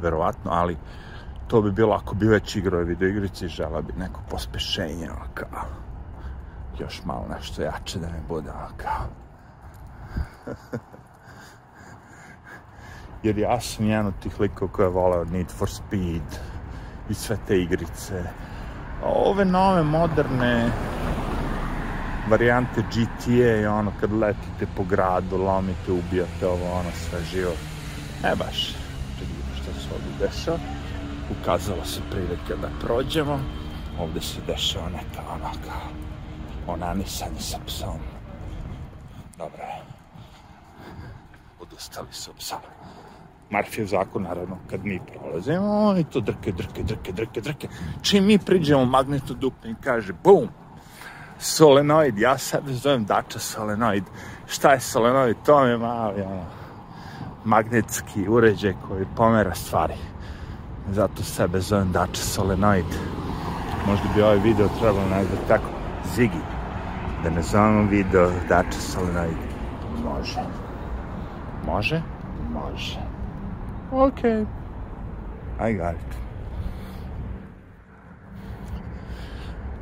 verovatno, 0.00 0.50
ali 0.50 0.76
to 1.46 1.62
bi 1.62 1.72
bilo 1.72 1.94
ako 1.94 2.14
bi 2.14 2.26
već 2.26 2.56
igrao 2.56 2.80
videoigrice 2.80 3.46
i 3.46 3.48
žela 3.48 3.82
bi 3.82 3.92
neko 3.92 4.20
pospešenje, 4.30 5.10
ono 5.10 5.26
kao, 5.34 5.64
još 6.78 7.04
malo 7.04 7.26
nešto 7.28 7.62
jače 7.62 7.98
da 7.98 8.06
ne 8.06 8.20
bude, 8.28 8.50
ono 8.50 8.68
kao. 8.76 9.06
Jer 13.22 13.38
ja 13.38 13.60
sam 13.60 13.86
jedan 13.86 14.06
od 14.06 14.14
tih 14.22 14.40
likova 14.40 14.72
koja 14.72 14.86
je 14.86 14.90
voleo 14.92 15.24
Need 15.24 15.50
for 15.50 15.70
Speed 15.70 16.38
i 17.08 17.14
sve 17.14 17.36
te 17.46 17.58
igrice. 17.58 18.22
A 19.02 19.06
ove 19.06 19.44
nove, 19.44 19.82
moderne 19.82 20.70
varijante 22.32 22.82
GTA 22.82 23.60
i 23.60 23.66
ono 23.66 23.92
kad 24.00 24.12
letite 24.12 24.66
po 24.76 24.84
gradu, 24.84 25.36
lomite, 25.36 25.92
ubijate 25.92 26.46
ovo, 26.46 26.72
ono, 26.72 26.90
sve 26.92 27.18
živo. 27.32 27.52
E 28.24 28.34
baš, 28.36 28.72
da 29.18 29.20
vidimo 29.20 29.54
šta 29.54 29.80
se 29.80 29.88
ovdje 29.94 30.26
dešava. 30.26 30.58
Ukazala 31.30 31.84
se 31.84 32.00
prilika 32.10 32.56
da 32.62 32.68
prođemo. 32.80 33.40
Ovde 34.00 34.20
se 34.20 34.40
dešava 34.46 34.88
neka 34.88 35.22
ono 35.34 35.50
kao 35.66 36.74
onanisanje 36.74 37.40
sa 37.40 37.58
psom. 37.66 38.00
Dobro 39.38 39.62
je. 39.62 39.82
Odustali 41.60 42.08
su 42.10 42.30
psa. 42.38 42.56
Marfijev 43.50 43.86
zakon, 43.86 44.22
naravno, 44.22 44.58
kad 44.70 44.84
mi 44.84 45.00
prolazimo, 45.06 45.88
oni 45.88 46.04
to 46.04 46.20
drke, 46.20 46.52
drke, 46.52 46.82
drke, 46.82 47.12
drke, 47.12 47.40
drke. 47.40 47.68
Čim 48.02 48.26
mi 48.26 48.38
priđemo 48.38 48.84
magnetu 48.84 49.34
dupne 49.34 49.70
i 49.70 49.74
kaže, 49.84 50.12
bum, 50.24 50.48
solenoid, 51.42 52.18
ja 52.18 52.38
sebe 52.38 52.72
zovem 52.72 53.04
Dača 53.04 53.38
solenoid. 53.38 54.04
Šta 54.46 54.72
je 54.72 54.80
solenoid? 54.80 55.36
To 55.46 55.64
je 55.64 55.78
mali, 55.78 56.22
ono, 56.22 56.44
magnetski 57.44 58.28
uređaj 58.28 58.74
koji 58.88 59.06
pomera 59.16 59.54
stvari. 59.54 59.94
Zato 60.90 61.22
sebe 61.22 61.60
zovem 61.60 61.92
Dača 61.92 62.22
solenoid. 62.22 62.86
Možda 63.86 64.04
bi 64.14 64.22
ovaj 64.22 64.38
video 64.38 64.68
trebalo 64.80 65.08
nazvati 65.08 65.48
tako, 65.48 65.68
Zigi. 66.14 66.42
Da 67.24 67.30
ne 67.30 67.42
zovemo 67.42 67.90
video 67.90 68.30
Dača 68.48 68.80
solenoid. 68.80 69.36
Može. 70.04 70.40
Može? 71.66 72.02
Može. 72.52 72.98
Okay. 73.92 74.46
I 75.60 75.74
got 75.74 75.92
it. 75.92 76.16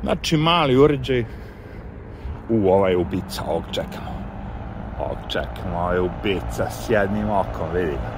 Znači, 0.03 0.37
mali 0.37 0.77
uređaj 0.77 1.25
u 2.51 2.69
ovaj 2.69 2.95
ubica, 2.95 3.43
ovog 3.47 3.63
čekamo. 3.71 4.11
Ovog 4.99 5.17
čekamo, 5.27 5.77
ovaj 5.77 5.99
ubica 5.99 6.69
s 6.69 6.89
jednim 6.89 7.29
okom, 7.29 7.71
vidi 7.73 7.91
ga. 7.91 8.11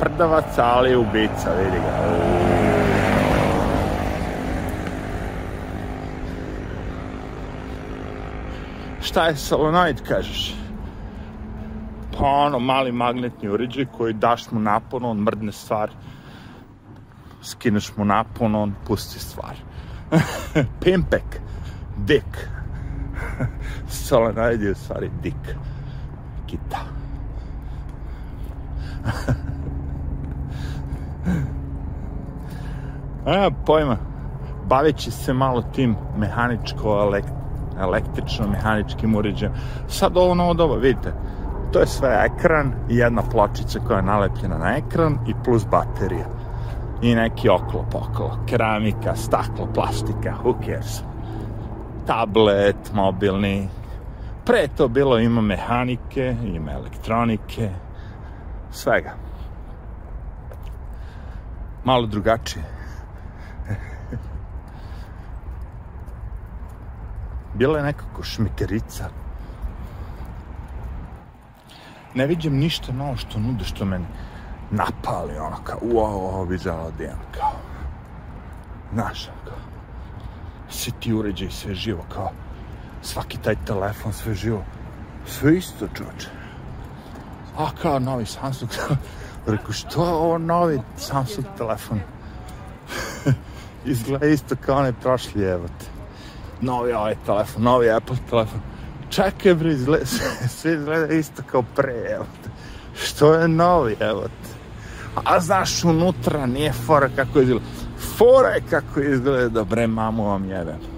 Prdavac, 0.00 0.58
ali 0.58 0.96
ubica, 0.96 1.50
vidi 1.58 1.78
ga. 1.78 2.14
Šta 9.00 9.26
je 9.26 9.36
solenoid, 9.36 10.02
kažeš? 10.08 10.54
Pa 12.18 12.26
ono, 12.26 12.58
mali 12.58 12.92
magnetni 12.92 13.48
uređaj 13.48 13.86
koji 13.96 14.12
daš 14.12 14.50
mu 14.50 14.60
napon, 14.60 15.04
on 15.04 15.18
mrdne 15.18 15.52
stvar. 15.52 15.90
Skineš 17.42 17.96
mu 17.96 18.04
napon, 18.04 18.54
on 18.54 18.74
pusti 18.86 19.18
stvar. 19.18 19.54
Pimpek. 20.82 21.40
Dick. 21.96 22.53
Solenoid 23.94 24.62
je 24.62 24.70
u 24.70 24.74
stvari 24.74 25.10
Dick. 25.22 25.36
Kita. 26.46 26.78
A, 33.26 33.50
pojma. 33.66 33.96
Baveći 34.66 35.10
se 35.10 35.32
malo 35.32 35.62
tim 35.62 35.96
mehaničko 36.18 37.12
električno 37.78 38.48
mehaničkim 38.48 39.14
uređajem. 39.14 39.54
Sad 39.88 40.16
ovo 40.16 40.34
novo 40.34 40.54
doba, 40.54 40.76
vidite, 40.76 41.12
to 41.72 41.80
je 41.80 41.86
sve 41.86 42.26
ekran 42.26 42.72
i 42.88 42.96
jedna 42.96 43.22
pločica 43.22 43.80
koja 43.86 43.96
je 43.96 44.02
nalepljena 44.02 44.58
na 44.58 44.76
ekran 44.76 45.18
i 45.28 45.34
plus 45.44 45.66
baterija. 45.70 46.26
I 47.02 47.14
neki 47.14 47.48
oklop 47.48 47.94
okolo. 47.94 48.38
Keramika, 48.46 49.16
staklo, 49.16 49.68
plastika, 49.74 50.34
who 50.44 50.54
cares. 50.66 51.02
Tablet, 52.06 52.92
mobilni. 52.94 53.68
Pre 54.46 54.68
to 54.76 54.88
bilo 54.88 55.18
ima 55.18 55.40
mehanike, 55.40 56.36
ima 56.44 56.72
elektronike, 56.72 57.70
svega. 58.70 59.14
Malo 61.84 62.06
drugačije. 62.06 62.64
Bila 67.54 67.78
je 67.78 67.84
nekako 67.84 68.22
šmikerica, 68.22 69.08
ne 72.14 72.26
vidim 72.26 72.56
ništa 72.58 72.92
novo 72.92 73.16
što 73.16 73.38
nude, 73.38 73.64
što 73.64 73.84
meni 73.84 74.06
napali, 74.70 75.38
ono 75.38 75.56
kao, 75.64 75.78
uo, 75.82 76.06
ovo 76.06 76.44
bi 76.46 76.58
želao 76.58 76.90
da 76.98 77.04
kao, 77.38 77.52
znaš, 78.92 79.26
kao, 79.44 79.56
svi 80.68 80.92
ti 81.00 81.14
uređaj, 81.14 81.50
sve 81.50 81.74
živo, 81.74 82.04
kao, 82.14 82.30
svaki 83.04 83.38
taj 83.38 83.56
telefon, 83.66 84.12
sve 84.12 84.34
živo, 84.34 84.64
sve 85.26 85.56
isto, 85.56 85.88
čoče. 85.88 86.28
A 87.58 87.70
kao 87.82 87.98
novi 87.98 88.26
Samsung, 88.26 88.70
rekao, 89.46 89.72
što 89.72 90.04
je 90.04 90.12
ovo 90.12 90.38
novi 90.38 90.80
Samsung 90.96 91.46
telefon? 91.58 92.00
Izgleda 93.84 94.26
isto 94.26 94.56
kao 94.60 94.76
onaj 94.76 94.92
prošli, 94.92 95.44
evo 95.44 95.66
te. 95.68 95.86
Novi 96.60 96.92
ovaj 96.92 97.14
telefon, 97.26 97.62
novi 97.62 97.90
Apple 97.90 98.16
telefon. 98.30 98.60
čekaj 99.10 99.54
bre, 99.54 99.72
izgleda, 99.72 100.06
sve 100.56 100.74
izgleda 100.74 101.14
isto 101.14 101.42
kao 101.50 101.62
pre, 101.62 102.06
evo 102.14 102.26
te. 102.42 102.50
Što 103.04 103.34
je 103.34 103.48
novi, 103.48 103.96
evo 104.00 104.22
te. 104.22 104.54
A 105.24 105.40
znaš, 105.40 105.84
unutra 105.84 106.46
nije 106.46 106.72
fora 106.72 107.08
kako 107.16 107.40
izgleda. 107.40 107.66
Fora 108.16 108.48
je 108.48 108.62
kako 108.70 109.00
izgleda, 109.00 109.64
bre, 109.64 109.86
mamu 109.86 110.24
vam 110.24 110.44
jebem. 110.44 110.93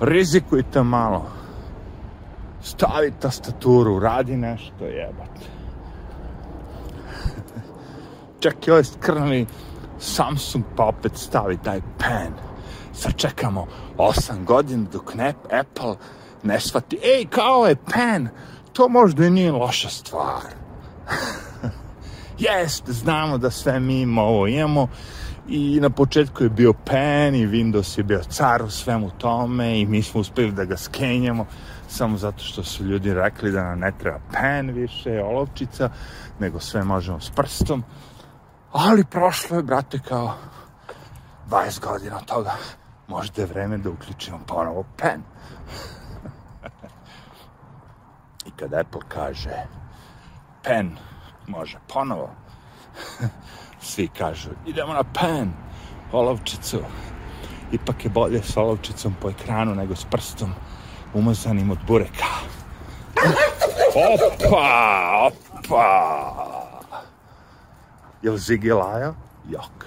Rizikujte 0.00 0.82
malo. 0.82 1.26
Stavi 2.62 3.12
tastaturu, 3.20 3.98
radi 3.98 4.36
nešto, 4.36 4.84
jebate. 4.84 5.46
Čak 8.40 8.66
i 8.66 8.70
ovaj 8.70 8.84
skrnali 8.84 9.46
Samsung 9.98 10.64
pa 10.76 10.84
opet 10.84 11.12
stavi 11.16 11.58
taj 11.64 11.80
pen. 11.98 12.32
Sad 12.92 13.16
čekamo 13.16 13.66
8 13.96 14.44
godina 14.44 14.86
dok 14.92 15.14
ne, 15.14 15.34
Apple 15.60 15.96
ne 16.42 16.60
shvati, 16.60 16.98
ej, 17.02 17.26
kao 17.26 17.66
je 17.66 17.76
pen, 17.76 18.28
to 18.72 18.88
možda 18.88 19.26
i 19.26 19.30
nije 19.30 19.52
loša 19.52 19.88
stvar. 19.88 20.42
Jeste, 22.38 22.92
znamo 22.92 23.38
da 23.38 23.50
sve 23.50 23.80
mi 23.80 24.00
imamo 24.00 24.22
ovo 24.22 24.46
imamo 24.46 24.88
i 25.48 25.80
na 25.80 25.90
početku 25.90 26.44
je 26.44 26.50
bio 26.50 26.72
pen 26.72 27.34
i 27.34 27.46
Windows 27.46 27.98
je 27.98 28.04
bio 28.04 28.22
car 28.28 28.62
u 28.62 28.70
svemu 28.70 29.10
tome 29.10 29.80
i 29.80 29.86
mi 29.86 30.02
smo 30.02 30.20
uspeli 30.20 30.52
da 30.52 30.64
ga 30.64 30.76
skenjamo 30.76 31.46
samo 31.88 32.16
zato 32.16 32.44
što 32.44 32.64
su 32.64 32.84
ljudi 32.84 33.14
rekli 33.14 33.52
da 33.52 33.62
nam 33.62 33.78
ne 33.78 33.92
treba 33.98 34.18
pen 34.32 34.70
više, 34.70 35.22
olovčica, 35.22 35.90
nego 36.38 36.60
sve 36.60 36.84
možemo 36.84 37.20
s 37.20 37.30
prstom. 37.30 37.84
Ali 38.72 39.04
prošlo 39.04 39.56
je, 39.56 39.62
brate, 39.62 39.98
kao 40.08 40.34
20 41.50 41.80
godina 41.80 42.16
od 42.16 42.24
toga. 42.24 42.52
Možda 43.08 43.42
je 43.42 43.46
vreme 43.46 43.78
da 43.78 43.90
uključimo 43.90 44.38
ponovo 44.46 44.84
pen. 44.96 45.22
I 48.46 48.50
kad 48.50 48.74
Apple 48.74 49.00
kaže 49.08 49.66
pen 50.64 50.96
može 51.46 51.78
ponovo, 51.92 52.30
svi 53.88 54.08
kažu 54.08 54.50
idemo 54.66 54.92
na 54.92 55.02
pen, 55.02 55.52
olovčicu. 56.12 56.80
Ipak 57.72 58.04
je 58.04 58.10
bolje 58.10 58.42
s 58.42 58.56
olovčicom 58.56 59.14
po 59.20 59.30
ekranu 59.30 59.74
nego 59.74 59.96
s 59.96 60.04
prstom 60.04 60.54
umazanim 61.14 61.70
od 61.70 61.78
bureka. 61.86 62.32
Opa, 63.96 65.28
opa. 65.28 65.88
Jel 68.22 68.36
Zigi 68.36 68.72
lajao? 68.72 69.14
Jok. 69.48 69.84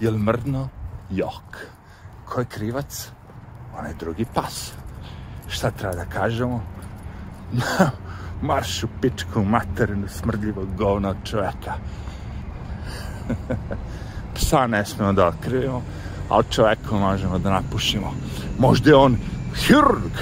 Jel 0.00 0.18
mrdno? 0.18 0.68
Jok. 1.10 1.58
Ko 2.24 2.40
je 2.40 2.46
krivac? 2.46 3.10
Onaj 3.78 3.94
drugi 3.94 4.24
pas. 4.34 4.72
Šta 5.48 5.70
treba 5.70 5.94
da 5.94 6.04
kažemo? 6.04 6.62
Marš 8.48 8.82
u 8.84 8.88
pičku 9.00 9.44
materinu 9.44 10.08
smrdljivog 10.08 10.76
govna 10.76 11.08
od 11.08 11.16
čoveka. 11.24 11.74
Psa 14.34 14.66
ne 14.66 14.84
smemo 14.84 15.12
da 15.12 15.26
otkrivimo, 15.26 15.82
ali 16.28 16.44
čoveku 16.50 16.96
možemo 16.96 17.38
da 17.38 17.50
napušimo. 17.50 18.14
Možda 18.58 18.90
je 18.90 18.96
on 18.96 19.16
hirurg, 19.54 20.12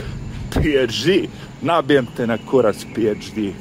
PhD, 0.50 1.28
nabijem 1.62 2.06
te 2.16 2.26
na 2.26 2.38
kurac 2.50 2.76
PhD, 2.94 3.52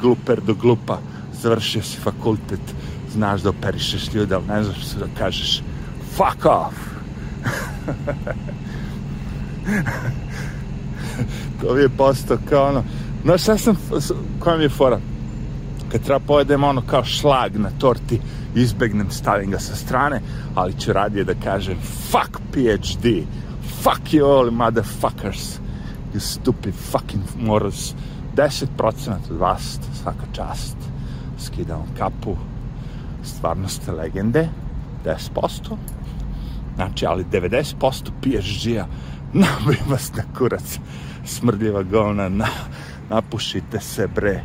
gluper 0.00 0.40
do 0.40 0.54
glupa, 0.54 0.98
završio 1.42 1.82
si 1.82 2.00
fakultet, 2.00 2.60
znaš 3.12 3.42
da 3.42 3.50
operišeš 3.50 4.12
ljude, 4.14 4.34
ali 4.34 4.46
ne 4.46 4.64
znaš 4.64 4.88
što 4.88 4.98
da 4.98 5.06
kažeš 5.18 5.62
fuck 6.16 6.44
off. 6.44 6.76
to 11.60 11.76
je 11.76 11.88
postao 11.88 12.38
kao 12.48 12.68
ono, 12.68 12.84
znaš 13.24 13.42
šta 13.42 13.58
sam, 13.58 13.76
koja 14.38 14.56
mi 14.56 14.62
je 14.62 14.68
fora? 14.68 14.98
Kad 15.92 16.02
treba 16.02 16.20
pojedem 16.20 16.64
ono 16.64 16.82
kao 16.86 17.04
šlag 17.04 17.56
na 17.56 17.70
torti, 17.78 18.20
izbegnem, 18.54 19.10
stavim 19.10 19.50
ga 19.50 19.58
sa 19.58 19.76
strane, 19.76 20.20
ali 20.54 20.80
ću 20.80 20.92
radije 20.92 21.24
da 21.24 21.34
kažem 21.34 21.78
fuck 22.10 22.40
PhD, 22.52 23.24
fuck 23.82 24.12
you 24.12 24.24
all 24.24 24.50
motherfuckers, 24.50 25.58
you 26.14 26.20
stupid 26.20 26.74
fucking 26.74 27.22
morals. 27.38 27.94
10% 28.36 28.68
od 29.08 29.38
vas, 29.38 29.78
svaka 30.02 30.26
čast, 30.32 30.76
skidam 31.38 31.82
kapu, 31.98 32.36
stvarno 33.22 33.68
ste 33.68 33.92
legende, 33.92 34.48
10%, 35.04 35.76
znači, 36.76 37.06
ali 37.06 37.24
90% 37.24 37.74
PSG-a 38.20 38.86
nabije 39.32 39.82
vas 39.88 40.12
na 40.16 40.22
kurac, 40.38 40.78
smrdljiva 41.24 41.82
govna, 41.82 42.28
na, 42.28 42.46
napušite 43.10 43.80
se, 43.80 44.06
bre, 44.06 44.42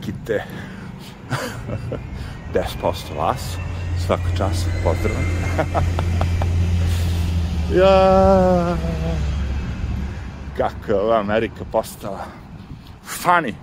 kite. 0.00 0.44
10% 2.54 3.16
vas, 3.16 3.56
svaka 4.06 4.36
čast, 4.36 4.66
pozdrav. 4.84 5.16
ja, 7.80 8.76
kako 10.56 10.92
je 10.92 11.00
ova 11.00 11.20
Amerika 11.20 11.64
postala 11.72 12.24
funny. 13.04 13.54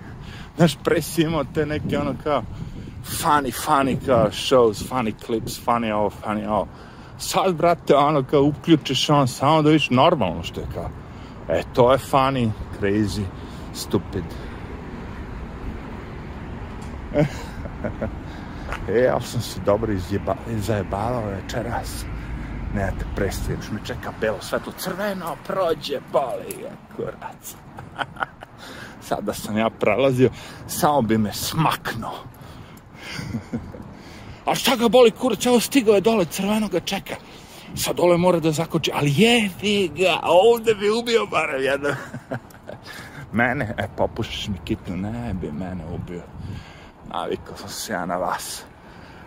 Znaš, 0.56 0.76
pre 0.84 1.02
si 1.02 1.22
imao 1.22 1.44
te 1.44 1.66
neke 1.66 1.98
ono 1.98 2.14
kao 2.22 2.42
funny, 3.04 3.52
funny 3.66 3.96
kao 4.06 4.30
shows, 4.32 4.88
funny 4.90 5.12
clips, 5.26 5.66
funny 5.66 5.92
ovo, 5.92 6.10
funny 6.24 6.48
ovo. 6.48 6.68
Sad, 7.18 7.54
brate, 7.54 7.96
ono 7.96 8.22
kao 8.22 8.42
uključiš 8.42 9.10
on 9.10 9.28
samo 9.28 9.62
da 9.62 9.68
vidiš 9.68 9.90
normalno 9.90 10.42
što 10.42 10.60
je 10.60 10.66
kao. 10.74 10.90
E, 11.48 11.62
to 11.74 11.92
je 11.92 11.98
funny, 11.98 12.50
crazy, 12.80 13.22
stupid. 13.74 14.24
e, 18.88 18.98
ja 18.98 19.20
sam 19.20 19.40
se 19.40 19.60
dobro 19.60 19.92
izjeba, 19.92 20.36
zajebavao 20.58 21.24
večeras. 21.26 22.04
Ne, 22.74 22.92
te 22.98 23.04
prestiš, 23.16 23.70
me 23.70 23.80
čeka 23.84 24.12
belo 24.20 24.38
svetlo, 24.40 24.72
crveno, 24.78 25.36
prođe, 25.46 26.00
boli, 26.12 26.62
je, 26.62 26.70
kurac. 26.96 27.54
Sad 29.08 29.24
da 29.24 29.34
sam 29.34 29.58
ja 29.58 29.70
prelazio, 29.70 30.30
samo 30.66 31.02
bi 31.02 31.18
me 31.18 31.32
smaknuo. 31.32 32.24
A 34.46 34.54
šta 34.54 34.76
ga 34.76 34.88
boli 34.88 35.10
kurac, 35.10 35.46
evo 35.46 35.60
stigao 35.60 35.94
je 35.94 36.00
dole, 36.00 36.24
crveno 36.24 36.68
ga 36.68 36.80
čeka. 36.80 37.14
Sad 37.76 37.96
dole 37.96 38.16
mora 38.16 38.40
da 38.40 38.52
zakoči, 38.52 38.90
ali 38.94 39.14
jevi 39.16 39.90
ga, 39.96 40.20
ovde 40.22 40.74
bi 40.74 40.90
ubio 40.90 41.26
barem 41.26 41.62
jedan. 41.62 41.94
mene, 43.32 43.74
e, 43.78 43.88
popušiš 43.96 44.48
mi 44.48 44.58
kitnu, 44.64 44.96
ne 44.96 45.34
bi 45.34 45.52
mene 45.52 45.84
ubio. 45.94 46.22
Navikao 47.08 47.56
sam 47.56 47.68
se 47.68 47.92
ja 47.92 48.06
na 48.06 48.16
vas. 48.16 48.64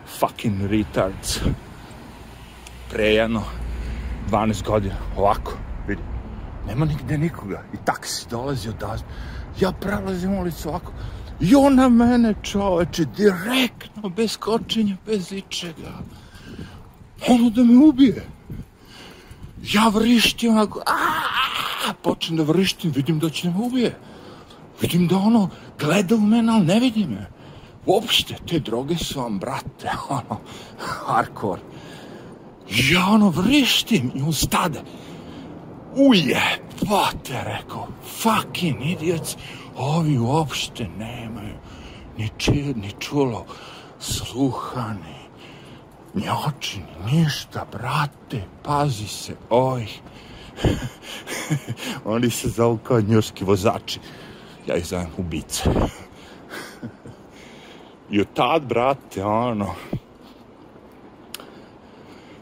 Fucking 0.06 0.70
retards. 0.70 1.40
Pre 2.90 3.04
jedno 3.04 3.42
12 4.30 4.64
godina, 4.66 4.94
ovako, 5.16 5.52
vidi. 5.88 6.02
Nema 6.66 6.86
nigde 6.86 7.18
nikoga. 7.18 7.62
I 7.74 7.76
taksi 7.84 8.26
dolazi 8.30 8.68
od 8.68 8.84
Ja 9.60 9.72
prelazim 9.72 10.38
ulicu 10.38 10.68
ovako. 10.68 10.92
I 11.40 11.54
ona 11.54 11.88
mene, 11.88 12.34
čoveče, 12.42 13.04
direktno, 13.04 14.08
bez 14.08 14.36
kočenja, 14.36 14.96
bez 15.06 15.32
ičega. 15.32 15.92
Ono 17.28 17.50
da 17.50 17.64
me 17.64 17.76
ubije. 17.84 18.26
Ja 19.72 19.88
vrištim 19.88 20.50
onako, 20.52 20.82
aaa, 20.86 21.92
počnem 22.02 22.36
da 22.36 22.42
vrištim, 22.42 22.90
vidim 22.90 23.18
da 23.18 23.30
će 23.30 23.48
da 23.48 23.58
me 23.58 23.64
ubije. 23.64 23.98
Vidim 24.80 25.08
da 25.08 25.16
ono 25.16 25.48
gleda 25.78 26.14
u 26.14 26.20
mene, 26.20 26.52
ali 26.52 26.66
ne 26.66 26.80
vidi 26.80 27.06
me. 27.06 27.26
Uopšte, 27.86 28.36
te 28.46 28.60
droge 28.60 28.96
su 28.98 29.20
vam, 29.20 29.38
brate, 29.38 29.90
ono, 30.18 30.40
hardcore. 30.78 31.62
Ja 32.90 33.06
ono 33.14 33.30
vrištim 33.30 34.10
i 34.14 34.22
on 34.22 34.32
stade. 34.32 34.82
Uje, 35.96 36.42
pa 36.88 37.10
te 37.24 37.44
rekao, 37.44 37.86
fucking 38.02 38.82
idiots, 38.84 39.36
ovi 39.76 40.18
uopšte 40.18 40.88
nemaju 40.98 41.54
ni 42.18 42.30
či, 42.38 42.74
ni 42.74 42.92
čulo, 42.98 43.44
sluha, 44.00 44.94
ni, 46.14 46.28
oči, 46.28 46.80
ni 46.80 47.22
ništa, 47.22 47.66
brate, 47.72 48.44
pazi 48.62 49.08
se, 49.08 49.36
oj. 49.50 49.86
Oni 52.04 52.30
se 52.30 52.48
zovu 52.48 52.78
kao 52.78 53.00
njuški 53.00 53.44
vozači, 53.44 54.00
ja 54.66 54.76
ih 54.76 54.86
zovem 54.86 55.10
ubice. 55.18 55.70
I 58.10 58.20
od 58.20 58.26
tad, 58.34 58.66
brate, 58.66 59.24
ono, 59.24 59.74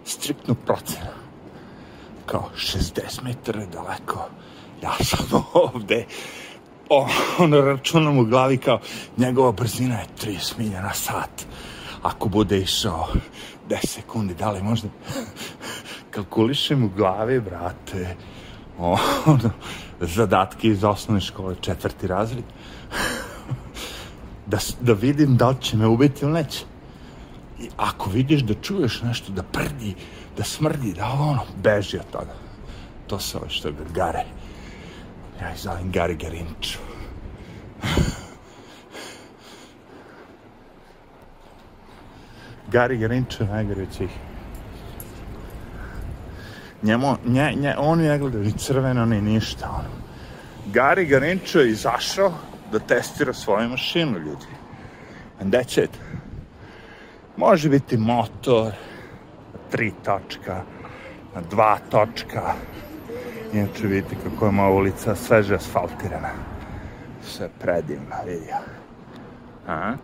striktno 0.05 0.55
procena. 0.55 1.15
Kao 2.27 2.51
60 2.57 3.23
metara 3.23 3.67
daleko, 3.67 4.29
ja 4.83 4.95
sam 5.01 5.45
ovde, 5.53 6.07
ono 7.39 7.61
računam 7.61 8.19
u 8.19 8.25
glavi 8.25 8.59
kao 8.59 8.81
njegova 9.17 9.53
brzina 9.53 9.95
je 9.95 10.07
30 10.23 10.59
milja 10.59 10.83
na 10.83 10.95
sat. 10.95 11.47
Ako 12.03 12.29
bude 12.29 12.59
išao 12.59 13.09
10 13.69 13.87
sekundi, 13.87 14.35
da 14.35 14.51
li 14.51 14.63
možda 14.63 14.89
kalkulišem 16.11 16.85
u 16.85 16.89
glavi, 16.97 17.41
brate, 17.41 18.17
ono, 19.27 19.51
zadatke 20.01 20.69
iz 20.69 20.85
osnovne 20.85 21.21
škole, 21.21 21.55
četvrti 21.61 22.07
razred, 22.07 22.45
da, 24.47 24.59
da 24.81 24.93
vidim 24.93 25.37
da 25.37 25.49
li 25.49 25.57
će 25.61 25.77
me 25.77 25.87
ubiti 25.87 26.25
ili 26.25 26.33
neće. 26.33 26.65
I 27.61 27.69
ako 27.77 28.11
vidiš 28.11 28.43
da 28.43 28.55
čuješ 28.55 29.03
nešto, 29.03 29.33
da 29.33 29.43
prdi, 29.43 29.95
da 30.37 30.45
smrdi, 30.45 30.93
da 30.93 31.07
ono, 31.07 31.43
beži 31.63 31.99
od 31.99 32.11
toga. 32.13 32.35
To 33.07 33.19
se 33.19 33.37
ovo 33.37 33.49
što 33.49 33.73
ga 33.73 33.85
gare. 33.95 34.25
Ja 35.41 35.51
ih 35.51 35.61
zovem 35.61 35.93
Gari 35.93 36.17
Garinču. 36.17 36.79
Gari 42.73 42.99
Garinču 42.99 43.43
je 43.43 43.49
najgori 43.49 43.83
od 43.83 43.93
svih. 43.93 44.11
Njemu, 46.83 47.17
nje, 47.27 47.55
nje, 47.57 47.75
oni 47.79 48.09
ne 48.09 48.19
gledaju 48.19 48.45
ni 48.45 48.53
crveno, 48.53 49.07
ni 49.07 49.21
ništa. 49.21 49.71
Ono. 49.71 49.89
Gari 50.73 51.07
Garinču 51.07 51.59
je 51.59 51.71
izašao 51.71 52.33
da 52.75 52.81
testira 52.81 53.33
svoju 53.33 53.69
mašinu, 53.69 54.19
ljudi. 54.19 54.47
And 55.41 55.55
that's 55.55 55.85
it. 55.85 55.91
Može 57.37 57.69
biti 57.69 57.97
motor, 57.97 58.73
tri 59.71 59.93
točka, 60.05 60.63
na 61.35 61.41
dva 61.51 61.79
točka. 61.91 62.55
Inače 63.53 63.87
vidite 63.87 64.17
kako 64.25 64.47
je 64.47 64.53
moja 64.53 64.71
ulica 64.71 65.15
sveže 65.15 65.55
asfaltirana. 65.55 66.31
Sve 67.23 67.49
predivno, 67.61 68.17
vidi. 68.27 68.51
A? 69.69 69.95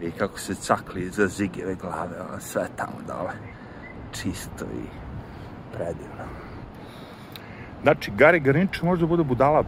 I 0.00 0.10
kako 0.10 0.38
se 0.38 0.54
cakli 0.54 1.02
iza 1.02 1.26
zigire 1.26 1.74
glave, 1.74 2.20
ono 2.20 2.40
sve 2.40 2.68
tamo 2.76 2.98
dole. 3.06 3.32
Čisto 4.12 4.64
i 4.64 4.86
predivno. 5.72 6.26
Znači, 7.82 8.12
Garinča 8.40 8.84
može 8.84 9.00
da 9.00 9.06
bude 9.06 9.24
budala 9.24 9.64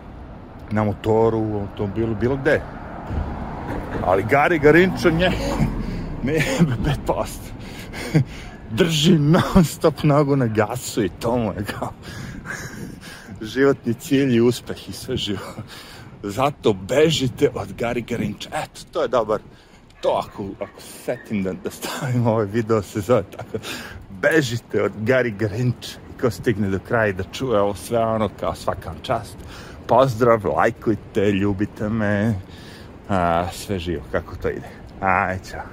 na 0.71 0.85
motoru, 0.85 1.39
u 1.39 1.61
automobilu, 1.61 2.15
bilo 2.15 2.37
gde. 2.37 2.61
Ali 4.05 4.23
Gari 4.31 4.59
Garinča 4.59 5.11
nje, 5.11 5.31
ne 6.25 6.45
5%. 7.07 7.27
Drži 8.71 9.19
non 9.19 9.65
stop 9.65 10.03
nogu 10.03 10.37
na 10.37 10.47
gasu 10.47 11.05
i 11.05 11.09
to 11.09 11.37
mu 11.39 11.53
je 11.53 11.65
kao 11.65 11.93
životni 13.55 13.95
cilj 13.95 14.37
i 14.37 14.41
uspeh 14.41 14.89
i 14.89 14.93
sve 14.93 15.17
živo. 15.17 15.55
Zato 16.23 16.73
bežite 16.73 17.51
od 17.55 17.73
Gari 17.73 18.03
Garinča. 18.03 18.49
Eto, 18.53 18.81
to 18.93 19.03
je 19.03 19.09
dobar. 19.09 19.41
To 20.01 20.21
ako, 20.27 20.49
ako 20.61 20.81
se 20.81 20.99
setim 21.05 21.43
da, 21.43 21.53
da 21.53 21.71
stavim 21.71 22.27
ovaj 22.27 22.47
video 22.47 22.83
se 22.83 23.01
zove 23.01 23.23
tako. 23.23 23.59
Bežite 24.11 24.83
od 24.83 24.93
Gari 24.97 25.31
Garinča. 25.31 25.99
Ko 26.21 26.31
stigne 26.31 26.69
do 26.69 26.79
kraja 26.89 27.13
da 27.13 27.25
čuje 27.33 27.61
ovo 27.61 27.75
sve 27.75 27.99
ono 27.99 28.29
kao 28.41 28.55
svaka 28.55 28.95
čast. 29.03 29.37
Pozdrav, 29.87 30.47
lajkujte, 30.57 31.33
ljubite 31.33 31.89
me. 31.89 32.35
A, 33.09 33.49
sve 33.53 33.79
živo, 33.79 34.03
kako 34.13 34.37
to 34.37 34.49
ide. 34.49 34.69
Aj, 35.01 35.39
čao. 35.51 35.67